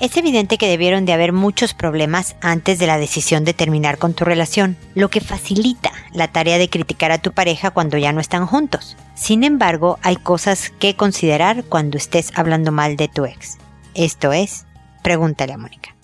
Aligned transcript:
Es 0.00 0.16
evidente 0.16 0.58
que 0.58 0.68
debieron 0.68 1.06
de 1.06 1.12
haber 1.12 1.32
muchos 1.32 1.74
problemas 1.74 2.36
antes 2.40 2.78
de 2.78 2.86
la 2.86 2.98
decisión 2.98 3.44
de 3.44 3.52
terminar 3.52 3.98
con 3.98 4.14
tu 4.14 4.24
relación, 4.24 4.76
lo 4.94 5.10
que 5.10 5.20
facilita 5.20 5.90
la 6.12 6.28
tarea 6.28 6.56
de 6.56 6.70
criticar 6.70 7.10
a 7.10 7.18
tu 7.18 7.32
pareja 7.32 7.72
cuando 7.72 7.98
ya 7.98 8.12
no 8.12 8.20
están 8.20 8.46
juntos. 8.46 8.96
Sin 9.16 9.42
embargo, 9.42 9.98
hay 10.02 10.14
cosas 10.14 10.70
que 10.78 10.94
considerar 10.94 11.64
cuando 11.64 11.98
estés 11.98 12.30
hablando 12.36 12.70
mal 12.70 12.96
de 12.96 13.08
tu 13.08 13.24
ex. 13.24 13.58
Esto 13.94 14.32
es, 14.32 14.66
pregúntale 15.02 15.54
a 15.54 15.58
Mónica. 15.58 15.96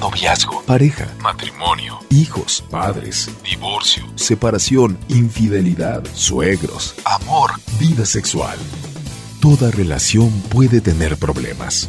Noviazgo, 0.00 0.62
pareja, 0.64 1.08
matrimonio, 1.22 2.00
hijos, 2.10 2.62
padres, 2.70 3.30
divorcio, 3.42 4.04
separación, 4.16 4.98
infidelidad, 5.08 6.04
suegros, 6.12 6.94
amor, 7.06 7.52
vida 7.80 8.04
sexual. 8.04 8.58
Toda 9.40 9.70
relación 9.70 10.30
puede 10.50 10.82
tener 10.82 11.16
problemas, 11.16 11.88